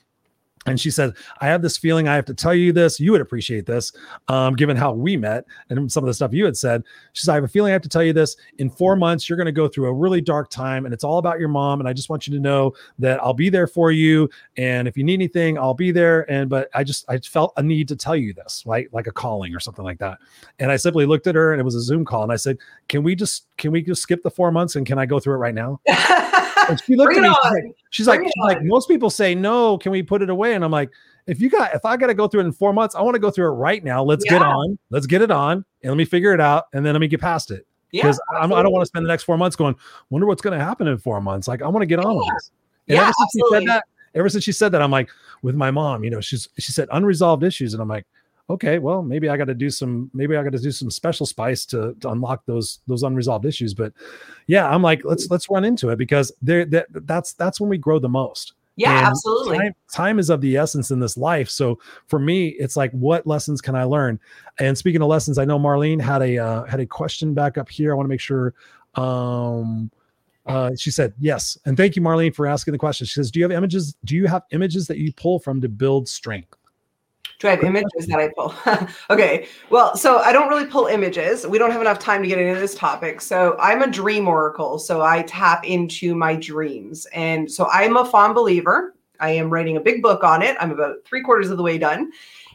[0.66, 3.00] and she said, I have this feeling I have to tell you this.
[3.00, 3.92] You would appreciate this,
[4.28, 6.84] um, given how we met and some of the stuff you had said.
[7.14, 8.38] She said, I have a feeling I have to tell you this.
[8.60, 11.18] In four months, you're going to go through a really dark time, and it's all
[11.18, 11.80] about your mom.
[11.80, 14.30] And I just want you to know that I'll be there for you.
[14.58, 16.30] And if you need anything, I'll be there.
[16.32, 19.12] And but I just I felt a need to tell you this, like like a
[19.12, 20.20] calling or something like that.
[20.60, 22.58] And I simply looked at her, and it was a Zoom call, and I said,
[22.88, 25.36] Can we just can we just skip the four months and can I go through
[25.36, 25.80] it right now?
[26.70, 27.36] And she looked Bring at me.
[27.36, 29.78] She's like, she's like, she's like, most people say no.
[29.78, 30.56] Can we put it away?
[30.56, 30.90] And I'm like,
[31.28, 33.16] if you got, if I got to go through it in four months, I want
[33.16, 34.04] to go through it right now.
[34.04, 34.78] Let's get on.
[34.90, 37.22] Let's get it on, and let me figure it out, and then let me get
[37.22, 39.76] past it because I'm I don't want to spend the next four months going.
[40.10, 41.48] Wonder what's going to happen in four months.
[41.48, 42.34] Like I want to get on with Yeah.
[42.34, 42.52] this.
[42.90, 43.84] And Yeah, ever since she said that,
[44.16, 45.10] ever since she said that, I'm like,
[45.42, 48.06] with my mom, you know, she's she said unresolved issues, and I'm like,
[48.50, 51.26] okay, well, maybe I got to do some, maybe I got to do some special
[51.26, 53.74] spice to, to unlock those those unresolved issues.
[53.74, 53.94] But
[54.48, 57.78] yeah, I'm like, let's let's run into it because there that that's that's when we
[57.78, 58.54] grow the most.
[58.76, 59.58] Yeah, And absolutely.
[59.60, 61.48] Time, time is of the essence in this life.
[61.48, 61.78] So
[62.08, 64.20] for me, it's like, what lessons can I learn?
[64.58, 67.70] And speaking of lessons, I know Marlene had a uh, had a question back up
[67.70, 67.92] here.
[67.92, 68.54] I want to make sure.
[68.96, 69.92] Um,
[70.46, 73.08] uh, she said yes, and thank you, Marlene, for asking the question.
[73.08, 73.96] She says, "Do you have images?
[74.04, 76.58] Do you have images that you pull from to build strength?"
[77.40, 78.54] Do I have images that I pull?
[79.10, 79.48] okay.
[79.70, 81.46] Well, so I don't really pull images.
[81.46, 83.22] We don't have enough time to get into this topic.
[83.22, 84.80] So I'm a dream oracle.
[84.80, 87.06] So I tap into my dreams.
[87.14, 88.96] And so I'm a fond believer.
[89.20, 90.56] I am writing a big book on it.
[90.60, 92.12] I'm about three quarters of the way done.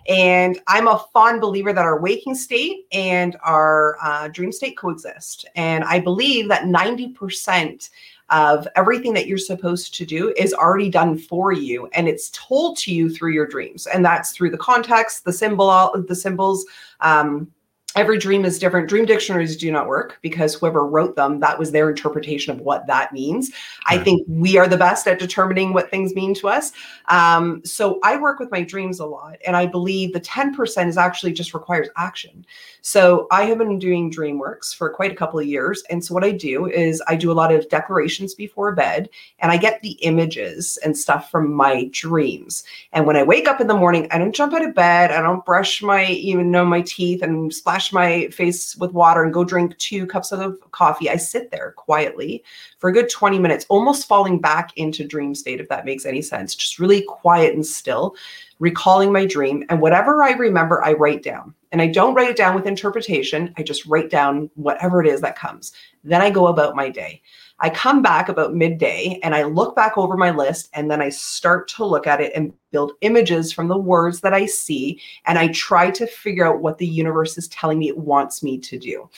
[0.08, 5.46] And I'm a fond believer that our waking state and our uh, dream state coexist.
[5.54, 7.90] And I believe that 90%
[8.30, 12.76] of everything that you're supposed to do is already done for you and it's told
[12.78, 13.86] to you through your dreams.
[13.86, 15.70] And that's through the context the symbol
[16.06, 16.66] the symbols
[17.00, 17.50] um,
[17.98, 21.72] every dream is different dream dictionaries do not work because whoever wrote them that was
[21.72, 23.50] their interpretation of what that means
[23.86, 26.70] i think we are the best at determining what things mean to us
[27.08, 30.96] um, so i work with my dreams a lot and i believe the 10% is
[30.96, 32.46] actually just requires action
[32.88, 35.82] so I have been doing DreamWorks for quite a couple of years.
[35.90, 39.08] And so what I do is I do a lot of declarations before bed
[39.40, 42.64] and I get the images and stuff from my dreams.
[42.92, 45.10] And when I wake up in the morning, I don't jump out of bed.
[45.10, 49.32] I don't brush my, even know my teeth and splash my face with water and
[49.32, 51.10] go drink two cups of coffee.
[51.10, 52.44] I sit there quietly
[52.78, 56.22] for a good 20 minutes, almost falling back into dream state, if that makes any
[56.22, 56.54] sense.
[56.54, 58.16] Just really quiet and still,
[58.58, 59.64] recalling my dream.
[59.68, 61.54] And whatever I remember, I write down.
[61.70, 63.52] And I don't write it down with interpretation.
[63.58, 65.72] I just write down whatever it is that comes.
[66.02, 67.22] Then I go about my day.
[67.60, 71.08] I come back about midday and I look back over my list and then I
[71.08, 75.00] start to look at it and build images from the words that I see.
[75.26, 78.58] And I try to figure out what the universe is telling me it wants me
[78.58, 79.10] to do.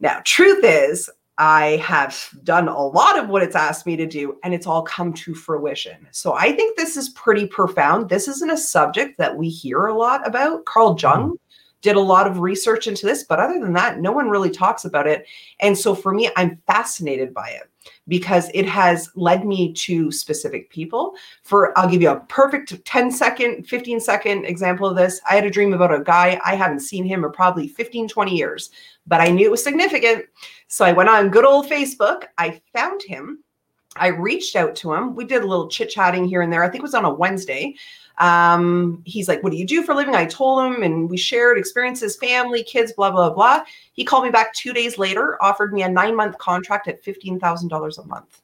[0.00, 1.08] Now, truth is,
[1.38, 4.82] I have done a lot of what it's asked me to do, and it's all
[4.82, 6.06] come to fruition.
[6.10, 8.08] So I think this is pretty profound.
[8.08, 10.66] This isn't a subject that we hear a lot about.
[10.66, 11.36] Carl Jung mm.
[11.82, 14.84] Did a lot of research into this, but other than that, no one really talks
[14.84, 15.26] about it.
[15.60, 17.68] And so for me, I'm fascinated by it
[18.08, 21.14] because it has led me to specific people.
[21.42, 25.20] For I'll give you a perfect 10 second, 15 second example of this.
[25.28, 26.40] I had a dream about a guy.
[26.44, 28.70] I haven't seen him in probably 15, 20 years,
[29.06, 30.26] but I knew it was significant.
[30.68, 32.24] So I went on good old Facebook.
[32.38, 33.42] I found him.
[33.96, 35.14] I reached out to him.
[35.14, 36.62] We did a little chit chatting here and there.
[36.62, 37.74] I think it was on a Wednesday.
[38.22, 40.14] Um, he's like, What do you do for a living?
[40.14, 43.64] I told him, and we shared experiences, family, kids, blah, blah, blah.
[43.92, 47.98] He called me back two days later, offered me a nine month contract at $15,000
[47.98, 48.40] a month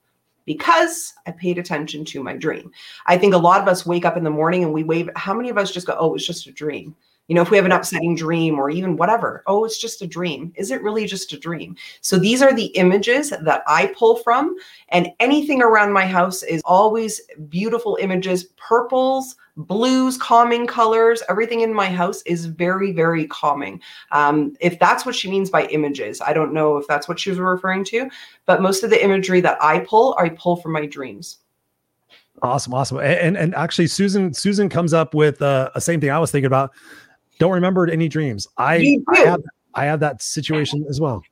[0.47, 2.73] because I paid attention to my dream.
[3.07, 5.09] I think a lot of us wake up in the morning and we wave.
[5.15, 6.97] How many of us just go, Oh, it's just a dream?
[7.29, 10.07] You know, if we have an upsetting dream or even whatever, oh, it's just a
[10.07, 10.53] dream.
[10.57, 11.77] Is it really just a dream?
[12.01, 14.57] So these are the images that I pull from.
[14.89, 21.23] And anything around my house is always beautiful images, purples, blues, calming colors.
[21.29, 23.83] Everything in my house is very, very calming.
[24.11, 27.29] Um, if that's what she means by images, I don't know if that's what she
[27.29, 28.09] was referring to,
[28.47, 31.39] but most of the imagery that I pull, I pull from my dreams.
[32.41, 32.99] Awesome, awesome.
[32.99, 36.31] And and, and actually, Susan Susan comes up with uh, a same thing I was
[36.31, 36.73] thinking about.
[37.39, 38.47] Don't remember any dreams.
[38.57, 39.43] I I have
[39.75, 41.23] I have that situation as well.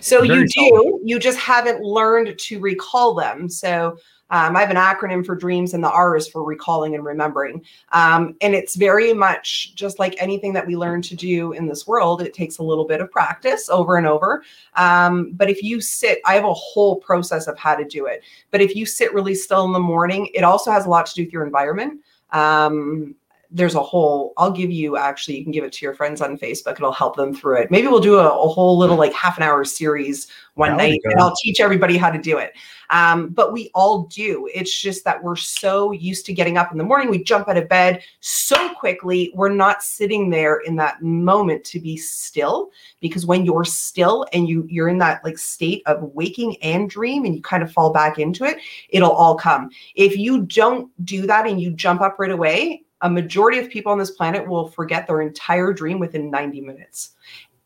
[0.00, 3.48] So Very you do, you just haven't learned to recall them.
[3.48, 3.98] So
[4.30, 7.64] Um, I have an acronym for dreams, and the R is for recalling and remembering.
[7.92, 11.86] Um, and it's very much just like anything that we learn to do in this
[11.86, 14.42] world, it takes a little bit of practice over and over.
[14.76, 18.22] Um, but if you sit, I have a whole process of how to do it.
[18.50, 21.14] But if you sit really still in the morning, it also has a lot to
[21.14, 22.00] do with your environment.
[22.30, 23.14] Um,
[23.50, 26.36] there's a whole i'll give you actually you can give it to your friends on
[26.36, 27.70] facebook it'll help them through it.
[27.70, 31.00] Maybe we'll do a, a whole little like half an hour series one That'll night
[31.04, 32.52] and i'll teach everybody how to do it.
[32.90, 34.48] Um, but we all do.
[34.54, 37.56] It's just that we're so used to getting up in the morning we jump out
[37.56, 42.70] of bed so quickly we're not sitting there in that moment to be still
[43.00, 47.24] because when you're still and you you're in that like state of waking and dream
[47.24, 48.58] and you kind of fall back into it
[48.90, 49.70] it'll all come.
[49.94, 53.92] If you don't do that and you jump up right away a majority of people
[53.92, 57.10] on this planet will forget their entire dream within 90 minutes.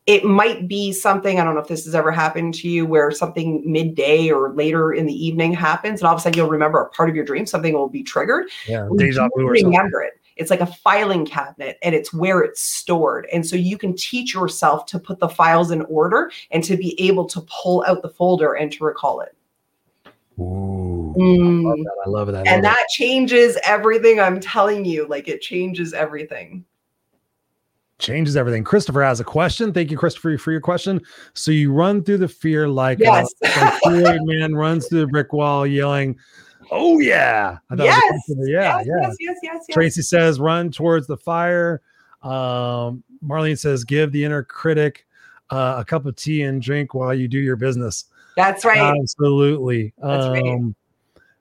[0.07, 3.11] It might be something, I don't know if this has ever happened to you, where
[3.13, 6.81] something midday or later in the evening happens, and all of a sudden you'll remember
[6.81, 8.49] a part of your dream, something will be triggered.
[8.67, 9.71] Yeah, You deja don't vu or something.
[9.71, 10.15] remember it.
[10.37, 13.29] It's like a filing cabinet and it's where it's stored.
[13.33, 17.01] And so you can teach yourself to put the files in order and to be
[17.01, 19.37] able to pull out the folder and to recall it.
[20.41, 21.65] Ooh, Mm.
[21.65, 21.97] love that.
[22.05, 22.35] I love it.
[22.35, 22.63] I love and it.
[22.63, 26.65] that changes everything i'm telling you like it changes everything
[28.03, 28.65] changes everything.
[28.65, 29.73] Christopher has a question.
[29.73, 31.01] Thank you, Christopher, for your question.
[31.35, 33.33] So you run through the fear like, uh, Yes.
[33.43, 36.19] like Kool-Aid man runs through the brick wall yelling,
[36.71, 39.01] "Oh yeah!" I thought it was a yes yeah, yes, yeah.
[39.01, 41.81] yes yes yes yes Tracy says, "Run towards the fire."
[42.23, 45.07] Um, Marlene says, "Give the inner critic
[45.51, 49.93] uh, a cup of tea and drink while you do your business." that's right Absolutely.
[49.99, 50.73] That's right.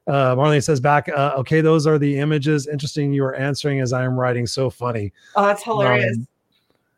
[0.08, 2.68] Uh, Marlene says back, uh, okay, those are the images.
[2.68, 3.14] Interesting.
[3.14, 4.48] You are answering as I am writing.
[4.48, 5.14] So funny.
[5.36, 6.28] oh that's hilarious Um,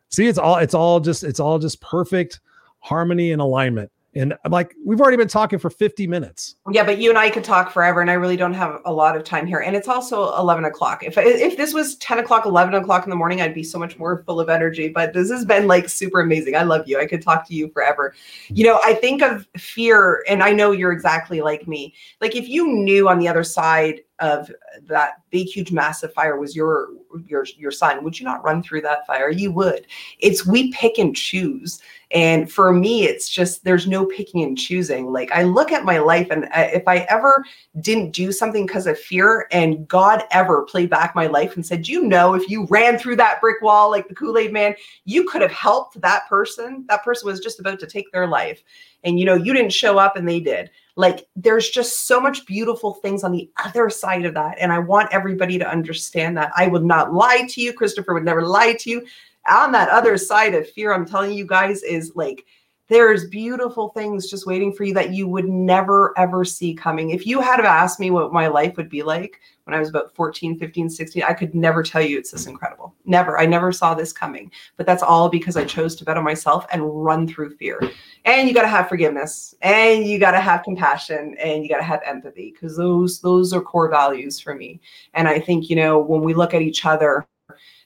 [0.08, 2.40] see, it's all it's all just it's all just perfect
[2.80, 3.90] harmony and alignment.
[4.16, 6.56] And I'm like, we've already been talking for 50 minutes.
[6.70, 9.16] yeah but you and i could talk forever and i really don't have a lot
[9.16, 9.58] of time here.
[9.58, 11.02] And it's also 11 o'clock.
[11.02, 13.98] If if this was 10 o'clock 11 o'clock in the morning i'd be so much
[13.98, 14.88] more full of energy.
[14.88, 16.56] But this has been like super amazing.
[16.56, 17.00] I love you.
[17.00, 18.14] I could talk to you forever.
[18.48, 21.94] You know i think of fear and i know you're exactly like me.
[22.20, 24.50] Like if you knew on the other side of
[24.86, 26.88] that big huge massive fire was your
[27.26, 29.28] your your son would you not run through that fire?
[29.28, 29.86] You would.
[30.20, 31.80] It's we pick and choose
[32.10, 35.12] and for me it's just there's no picking and choosing.
[35.12, 37.44] Like i look at my life and I- if i ever
[37.80, 41.88] didn't do something because of fear and god ever played back my life and said
[41.88, 44.74] you know if you ran through that brick wall like the kool-aid man
[45.04, 46.84] you could have helped that person.
[46.88, 48.62] That person was just about to take their life.
[49.04, 50.70] And you know you didn't show up and they did.
[50.96, 54.56] Like there's just so much beautiful things on the other side of that.
[54.58, 56.52] And i want everybody to understand that.
[56.56, 57.72] I would not lie to you.
[57.72, 59.06] Christopher would never lie to you
[59.48, 62.44] on that other side of fear i'm telling you guys is like
[62.88, 67.10] there's beautiful things just waiting for you that you would never ever see coming.
[67.10, 70.14] If you had asked me what my life would be like when i was about
[70.14, 72.94] 14 15 16 i could never tell you it's this incredible.
[73.06, 73.38] Never.
[73.38, 74.50] I never saw this coming.
[74.76, 77.80] But that's all because i chose to bet on myself and run through fear.
[78.26, 79.54] And you got to have forgiveness.
[79.62, 81.36] And you got to have compassion.
[81.38, 82.52] And you got to have empathy.
[82.52, 84.80] Because those those are core values for me.
[85.14, 87.26] And i think you know when we look at each other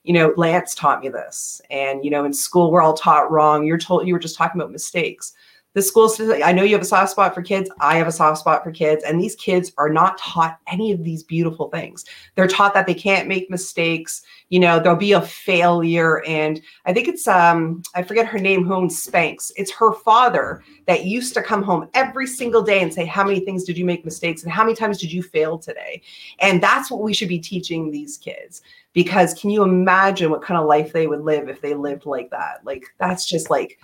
[0.08, 1.60] you know lance taught me this.
[1.70, 3.66] And you know in school we're all taught wrong.
[3.66, 5.34] You're told you were just talking about mistakes
[5.78, 6.12] the school
[6.44, 7.70] i know you have a soft spot for kids.
[7.80, 9.04] I have a soft spot for kids.
[9.04, 12.04] And these kids are not taught any of these beautiful things.
[12.34, 14.22] They're taught that they can't make mistakes.
[14.48, 16.24] You know there'll be a failure.
[16.26, 20.62] And i think it's um i forget her name who owns spanx it's her father
[20.86, 23.84] that used to come home every single day and say how many things did you
[23.84, 24.42] make mistakes?
[24.42, 26.02] And how many times did you fail today?
[26.40, 28.62] And that's what we should be teaching these kids.
[28.94, 32.30] Because can you imagine what kind of life they would live if they lived like
[32.30, 32.64] that?
[32.64, 33.78] Like that's just like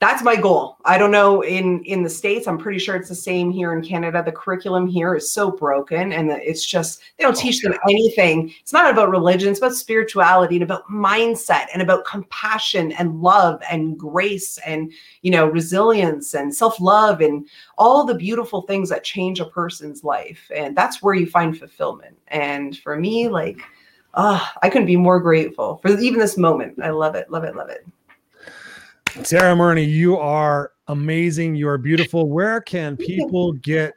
[0.00, 0.76] that's my goal.
[0.84, 3.82] I don't know in in the states i'm pretty sure it's the same here in
[3.82, 4.22] canada.
[4.24, 8.52] The curriculum here is so broken and it's just they don't teach them anything.
[8.60, 13.60] It's not about religion it's about spirituality and about mindset and about compassion and love
[13.68, 14.92] and grace and
[15.22, 20.48] you know resilience and self-love and all the beautiful things that change a person's life.
[20.54, 22.16] And that's where you find fulfillment.
[22.28, 23.60] And for me like
[24.14, 26.78] ah i couldn't be more grateful for even this moment.
[26.80, 27.84] I love it love it love it
[29.24, 31.54] Sarah Murney, you are amazing.
[31.54, 32.28] You are beautiful.
[32.28, 33.94] Where can people get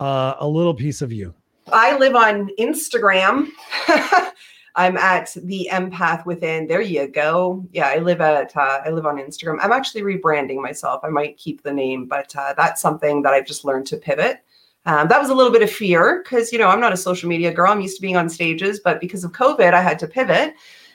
[0.00, 1.34] uh, a little piece of you?
[1.72, 3.48] I live on Instagram.
[4.76, 6.66] I'm at the empath within.
[6.66, 7.64] There you go.
[7.72, 9.58] Yeah, I live at uh, I live on Instagram.
[9.60, 11.00] I'm actually rebranding myself.
[11.04, 14.44] I might keep the name, but uh, that's something that I've just learned to pivot.
[14.86, 17.28] Um, that was a little bit of fear because you know I'm not a social
[17.28, 17.70] media girl.
[17.70, 20.54] I'm used to being on stages, but because of COVID, I had to pivot.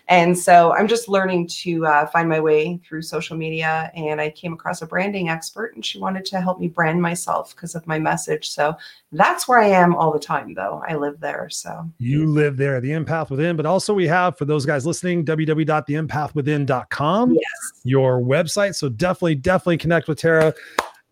[0.09, 3.91] And so I'm just learning to uh, find my way through social media.
[3.95, 7.55] And I came across a branding expert, and she wanted to help me brand myself
[7.55, 8.49] because of my message.
[8.49, 8.75] So
[9.11, 10.81] that's where I am all the time, though.
[10.87, 11.47] I live there.
[11.51, 13.55] So you live there, the empath within.
[13.55, 17.43] But also, we have for those guys listening, www.theempathwithin.com, yes,
[17.83, 18.73] your website.
[18.73, 20.55] So definitely, definitely connect with Tara.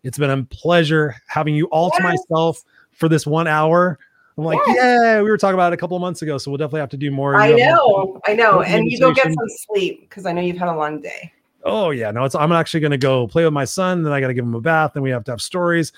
[0.02, 4.00] It's been a pleasure having you all to myself for this one hour.
[4.38, 4.76] I'm like, Yes.
[5.02, 6.88] yeah, we were talking about it a couple of months ago, so we'll definitely have
[6.90, 7.36] to do more.
[7.36, 8.62] I know, I know.
[8.62, 11.32] And you go get some sleep because I know you've had a long day.
[11.64, 14.04] Oh yeah, no, it's I'm actually going to go play with my son.
[14.04, 14.92] Then I got to give him a bath.
[14.94, 15.92] Then we have to have stories.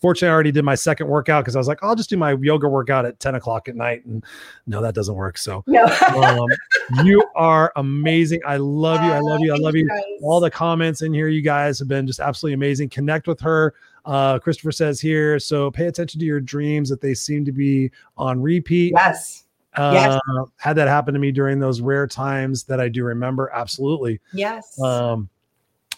[0.00, 2.32] Fortunately, I already did my second workout because I was like, I'll just do my
[2.32, 4.04] yoga workout at 10 o'clock at night.
[4.04, 4.22] And
[4.66, 5.38] no, that doesn't work.
[5.38, 5.84] So No,
[6.14, 6.46] um,
[7.06, 8.42] you are amazing.
[8.44, 9.10] I love you.
[9.10, 9.54] I love you.
[9.54, 9.88] I love you.
[10.20, 12.90] All the comments in here, you guys have been just absolutely amazing.
[12.90, 13.72] Connect with her.
[14.04, 17.90] Uh, Christopher says here, so pay attention to your dreams that they seem to be
[18.18, 18.92] on repeat.
[18.94, 19.44] yes,
[19.76, 20.20] Uh, yes.
[20.56, 23.50] Had that happen to me during those rare times that I do remember.
[23.54, 24.20] Absolutely.
[24.32, 24.80] yes.
[24.80, 25.28] Um,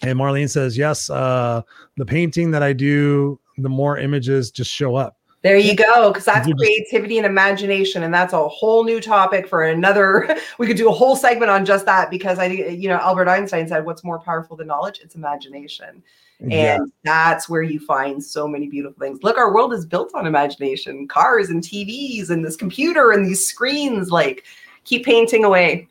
[0.01, 1.61] and Marlene says, yes, uh,
[1.97, 5.17] the painting that I do, the more images just show up.
[5.43, 9.63] There you go, because that's creativity and imagination, and that's a whole new topic for
[9.63, 10.35] another.
[10.57, 13.67] We could do a whole segment on just that because I, you know, Albert Einstein
[13.67, 14.99] said, "What's more powerful than knowledge?
[15.03, 16.03] It's imagination."
[16.39, 16.77] And Yeah.
[17.03, 19.19] that's where you find so many beautiful things.
[19.23, 23.45] Look, our world is built on imagination cars and TVs and this computer and these
[23.45, 24.11] screens.
[24.11, 24.43] Like,
[24.83, 25.87] keep painting away.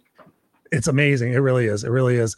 [0.72, 1.32] It's amazing.
[1.32, 1.84] It really is.
[1.84, 2.36] It really is.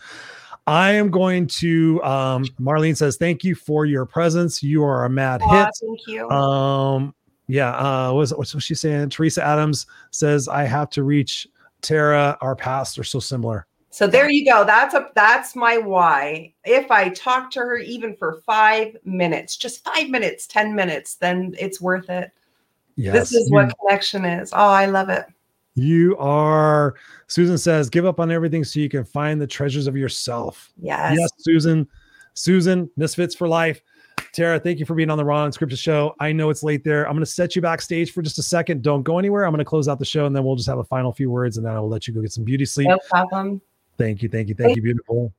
[0.67, 4.63] I am going to, um, Marlene says, thank you for your presence.
[4.63, 5.75] You are a mad Aw, hit.
[5.81, 6.29] thank you.
[6.31, 7.15] Um,
[7.47, 7.71] yeah.
[7.77, 9.09] Uh, what's, what's she saying?
[9.11, 11.47] Teresa Adams says, I have to reach
[11.81, 12.37] Tara.
[12.43, 13.67] Our paths are so similar.
[13.91, 14.65] So there you go.
[14.65, 16.53] That's a that's my why.
[16.65, 21.55] If I talk to her even for five minutes, just five minutes, ten minutes, then
[21.59, 22.31] it's worth it.
[22.97, 23.15] Yes.
[23.15, 24.53] This is what connection is.
[24.53, 25.27] Oh, I love it.
[25.77, 26.97] You are,
[27.29, 30.73] Susan says, give up on everything so you can find the treasures of yourself.
[30.83, 31.17] Yes.
[31.17, 31.87] Yes, Susan.
[32.35, 33.81] Susan, Misfits for Life.
[34.33, 36.17] Tara, thank you for being on the Raw Unscripted show.
[36.19, 37.07] I know it's late there.
[37.07, 38.83] I'm going to set you backstage for just a second.
[38.83, 39.45] Don't go anywhere.
[39.45, 41.31] I'm going to close out the show and then we'll just have a final few
[41.31, 42.89] words and then I will let you go get some beauty sleep.
[42.89, 43.61] No problem.
[43.99, 44.29] Thank you.
[44.29, 44.55] Thank you.
[44.55, 44.83] Thank you.
[44.83, 45.33] Beautiful.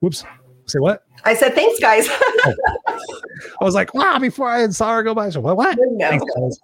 [0.00, 0.24] Whoops.
[0.66, 1.04] Say what?
[1.24, 2.08] I said thanks, guys.
[2.10, 5.30] I was like, wow, before I saw her go by.
[5.30, 5.56] So what?
[5.56, 5.78] What?
[5.78, 6.08] no.
[6.10, 6.60] Thanks, guys.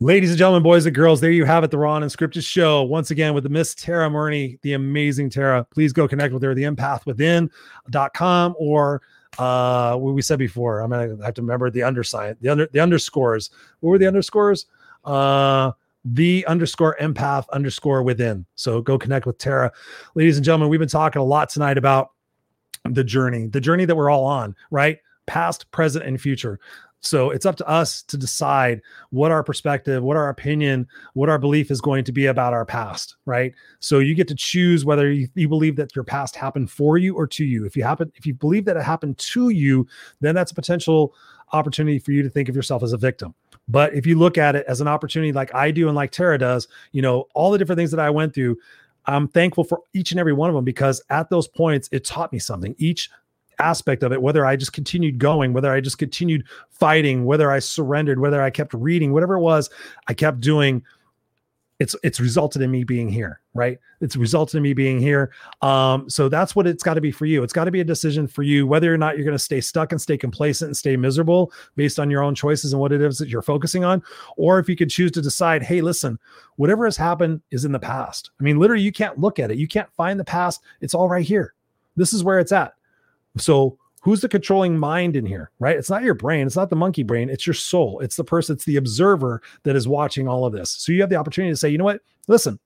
[0.00, 2.82] Ladies and gentlemen, boys and girls, there you have it, the Raw Unscripted show.
[2.82, 5.64] Once again, with the Miss Tara Murney, the amazing Tara.
[5.70, 9.02] Please go connect with her, the empathwithin.com or
[9.38, 10.80] uh what we said before.
[10.80, 13.50] I'm gonna have to remember the undersign, the under the underscores.
[13.80, 14.66] What were the underscores?
[15.04, 15.72] Uh
[16.08, 18.46] the underscore empath underscore within.
[18.54, 19.72] So go connect with Tara.
[20.14, 22.12] Ladies and gentlemen, we've been talking a lot tonight about
[22.84, 24.98] the journey, the journey that we're all on, right?
[25.26, 26.60] Past, present, and future.
[27.00, 28.80] So it's up to us to decide
[29.10, 32.64] what our perspective, what our opinion, what our belief is going to be about our
[32.64, 33.52] past, right?
[33.80, 37.14] So you get to choose whether you, you believe that your past happened for you
[37.14, 37.64] or to you.
[37.64, 39.86] If you happen, if you believe that it happened to you,
[40.20, 41.14] then that's a potential
[41.52, 43.34] opportunity for you to think of yourself as a victim.
[43.68, 46.38] But if you look at it as an opportunity like I do and like Tara
[46.38, 48.58] does, you know, all the different things that I went through,
[49.06, 52.32] I'm thankful for each and every one of them because at those points it taught
[52.32, 52.74] me something.
[52.78, 53.10] Each
[53.58, 57.58] aspect of it, whether I just continued going, whether I just continued fighting, whether I
[57.58, 59.70] surrendered, whether I kept reading, whatever it was,
[60.08, 60.82] I kept doing.
[61.78, 63.78] It's it's resulted in me being here, right?
[64.00, 65.30] It's resulted in me being here.
[65.60, 67.42] Um, so that's what it's got to be for you.
[67.42, 69.60] It's got to be a decision for you whether or not you're going to stay
[69.60, 73.02] stuck and stay complacent and stay miserable based on your own choices and what it
[73.02, 74.02] is that you're focusing on,
[74.38, 76.18] or if you could choose to decide, hey, listen,
[76.56, 78.30] whatever has happened is in the past.
[78.40, 79.58] I mean, literally, you can't look at it.
[79.58, 80.62] You can't find the past.
[80.80, 81.52] It's all right here.
[81.96, 82.74] This is where it's at.
[83.36, 85.76] So who's the controlling mind in here, right?
[85.76, 86.46] It's not your brain.
[86.46, 87.28] It's not the monkey brain.
[87.28, 87.98] It's your soul.
[87.98, 90.70] It's the person, it's the observer that is watching all of this.
[90.70, 92.02] So you have the opportunity to say, you know what?
[92.28, 92.60] Listen,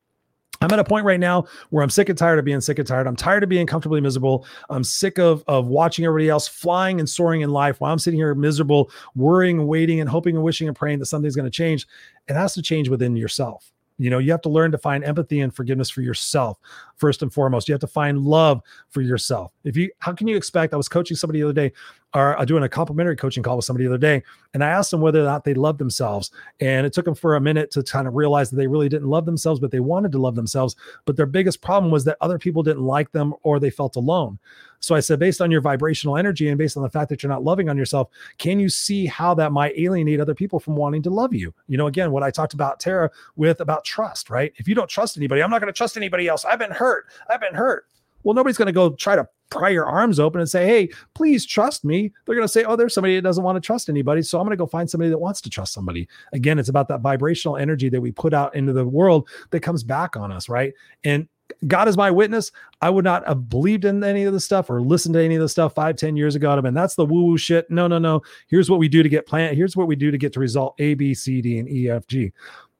[0.60, 2.86] I'm at a point right now where I'm sick and tired of being sick and
[2.86, 3.06] tired.
[3.06, 4.44] I'm tired of being comfortably miserable.
[4.68, 8.20] I'm sick of, of watching everybody else flying and soaring in life while I'm sitting
[8.20, 11.86] here miserable, worrying, waiting, and hoping and wishing and praying that something's going to change.
[12.28, 13.72] It has to change within yourself.
[14.00, 16.58] You know, you have to learn to find empathy and forgiveness for yourself
[16.96, 17.68] first and foremost.
[17.68, 19.52] You have to find love for yourself.
[19.62, 20.72] If you, how can you expect?
[20.72, 21.72] I was coaching somebody the other day,
[22.14, 24.22] or doing a complimentary coaching call with somebody the other day,
[24.54, 26.30] and I asked them whether or not they loved themselves.
[26.60, 29.08] And it took them for a minute to kind of realize that they really didn't
[29.08, 30.76] love themselves, but they wanted to love themselves.
[31.04, 34.38] But their biggest problem was that other people didn't like them or they felt alone.
[34.80, 37.30] So I said, based on your vibrational energy and based on the fact that you're
[37.30, 38.08] not loving on yourself,
[38.38, 41.54] can you see how that might alienate other people from wanting to love you?
[41.68, 44.52] You know, again, what I talked about Tara with about trust, right?
[44.56, 46.44] If you don't trust anybody, I'm not going to trust anybody else.
[46.44, 47.06] I've been hurt.
[47.28, 47.86] I've been hurt.
[48.22, 51.44] Well, nobody's going to go try to pry your arms open and say, Hey, please
[51.44, 52.12] trust me.
[52.24, 54.22] They're going to say, Oh, there's somebody that doesn't want to trust anybody.
[54.22, 56.08] So I'm going to go find somebody that wants to trust somebody.
[56.32, 59.82] Again, it's about that vibrational energy that we put out into the world that comes
[59.82, 60.72] back on us, right?
[61.04, 61.28] And
[61.66, 62.52] God is my witness.
[62.80, 65.40] I would not have believed in any of this stuff or listened to any of
[65.40, 66.50] this stuff five, ten years ago.
[66.50, 67.70] I mean, that's the woo woo shit.
[67.70, 68.22] No, no, no.
[68.48, 69.56] Here's what we do to get plant.
[69.56, 72.06] Here's what we do to get to result A, B, C, D, and E, F,
[72.06, 72.32] G.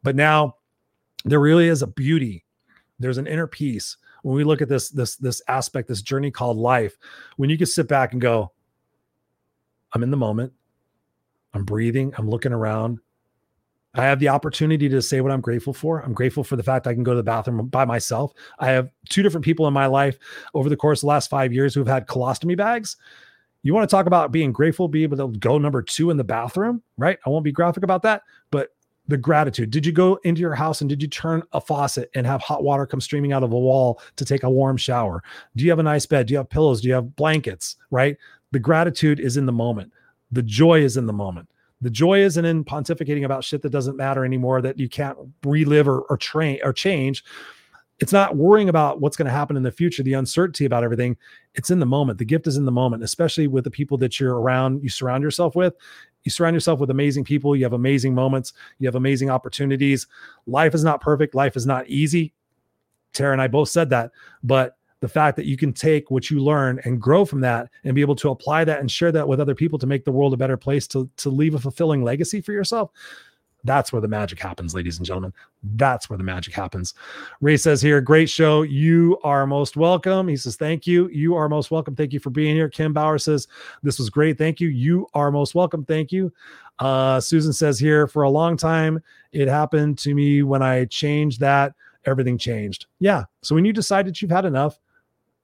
[0.02, 0.56] But now
[1.24, 2.44] there really is a beauty.
[2.98, 6.56] There's an inner peace when we look at this this this aspect, this journey called
[6.56, 6.96] life.
[7.36, 8.52] When you can sit back and go,
[9.92, 10.52] I'm in the moment.
[11.54, 12.12] I'm breathing.
[12.16, 13.00] I'm looking around.
[13.94, 16.00] I have the opportunity to say what I'm grateful for.
[16.00, 18.32] I'm grateful for the fact I can go to the bathroom by myself.
[18.58, 20.16] I have two different people in my life
[20.54, 22.96] over the course of the last five years who've had colostomy bags.
[23.62, 26.24] You want to talk about being grateful, be able to go number two in the
[26.24, 27.18] bathroom, right?
[27.26, 28.70] I won't be graphic about that, but
[29.08, 29.70] the gratitude.
[29.70, 32.62] Did you go into your house and did you turn a faucet and have hot
[32.62, 35.22] water come streaming out of a wall to take a warm shower?
[35.56, 36.26] Do you have a nice bed?
[36.26, 36.80] Do you have pillows?
[36.80, 37.76] Do you have blankets?
[37.90, 38.16] Right?
[38.52, 39.92] The gratitude is in the moment.
[40.30, 41.48] The joy is in the moment.
[41.80, 45.88] The joy isn't in pontificating about shit that doesn't matter anymore that you can't relive
[45.88, 47.24] or, or train or change.
[48.00, 51.16] It's not worrying about what's going to happen in the future, the uncertainty about everything.
[51.54, 52.18] It's in the moment.
[52.18, 55.22] The gift is in the moment, especially with the people that you're around, you surround
[55.22, 55.74] yourself with.
[56.22, 57.54] You surround yourself with amazing people.
[57.54, 58.52] You have amazing moments.
[58.78, 60.06] You have amazing opportunities.
[60.46, 61.34] Life is not perfect.
[61.34, 62.32] Life is not easy.
[63.12, 64.12] Tara and I both said that,
[64.42, 67.94] but the fact that you can take what you learn and grow from that and
[67.94, 70.34] be able to apply that and share that with other people to make the world
[70.34, 72.90] a better place to, to leave a fulfilling legacy for yourself.
[73.64, 75.34] That's where the magic happens ladies and gentlemen.
[75.62, 76.94] That's where the magic happens.
[77.42, 78.62] Ray says here great show.
[78.62, 80.28] You are most welcome.
[80.28, 81.08] He says thank you.
[81.08, 81.94] You are most welcome.
[81.94, 82.70] Thank you for being here.
[82.70, 83.48] Kim bauer says
[83.82, 84.38] this was great.
[84.38, 84.68] Thank you.
[84.68, 85.84] You are most welcome.
[85.84, 86.32] Thank you.
[86.78, 91.38] Uh, susan says here for a long time it happened to me when i changed
[91.38, 91.74] that
[92.04, 92.86] everything changed.
[92.98, 93.24] Yeah.
[93.42, 94.78] So when you decide that you've had enough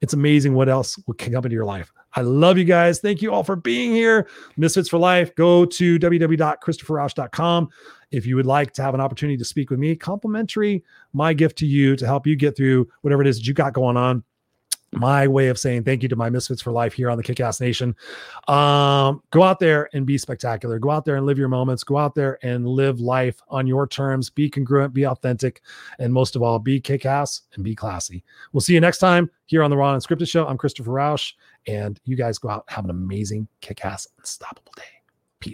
[0.00, 1.92] it's amazing what else will come into your life.
[2.14, 3.00] I love you guys.
[3.00, 4.28] Thank you all for being here.
[4.56, 5.34] Misfits for Life.
[5.34, 7.68] Go to www.christopherroush.com
[8.10, 9.94] if you would like to have an opportunity to speak with me.
[9.94, 10.82] Complimentary,
[11.12, 13.72] my gift to you to help you get through whatever it is that you got
[13.72, 14.22] going on
[14.96, 17.60] my way of saying thank you to my misfits for life here on the kickass
[17.60, 17.94] nation.
[18.48, 20.78] Um, go out there and be spectacular.
[20.78, 21.84] Go out there and live your moments.
[21.84, 24.30] Go out there and live life on your terms.
[24.30, 25.62] Be congruent be authentic
[25.98, 28.24] and most of all be kickass and be classy.
[28.52, 30.46] We'll see you next time here on the raw unscripted show.
[30.46, 31.32] I'm christopher roush
[31.66, 34.95] and you guys go out have an amazing kickass unstoppable day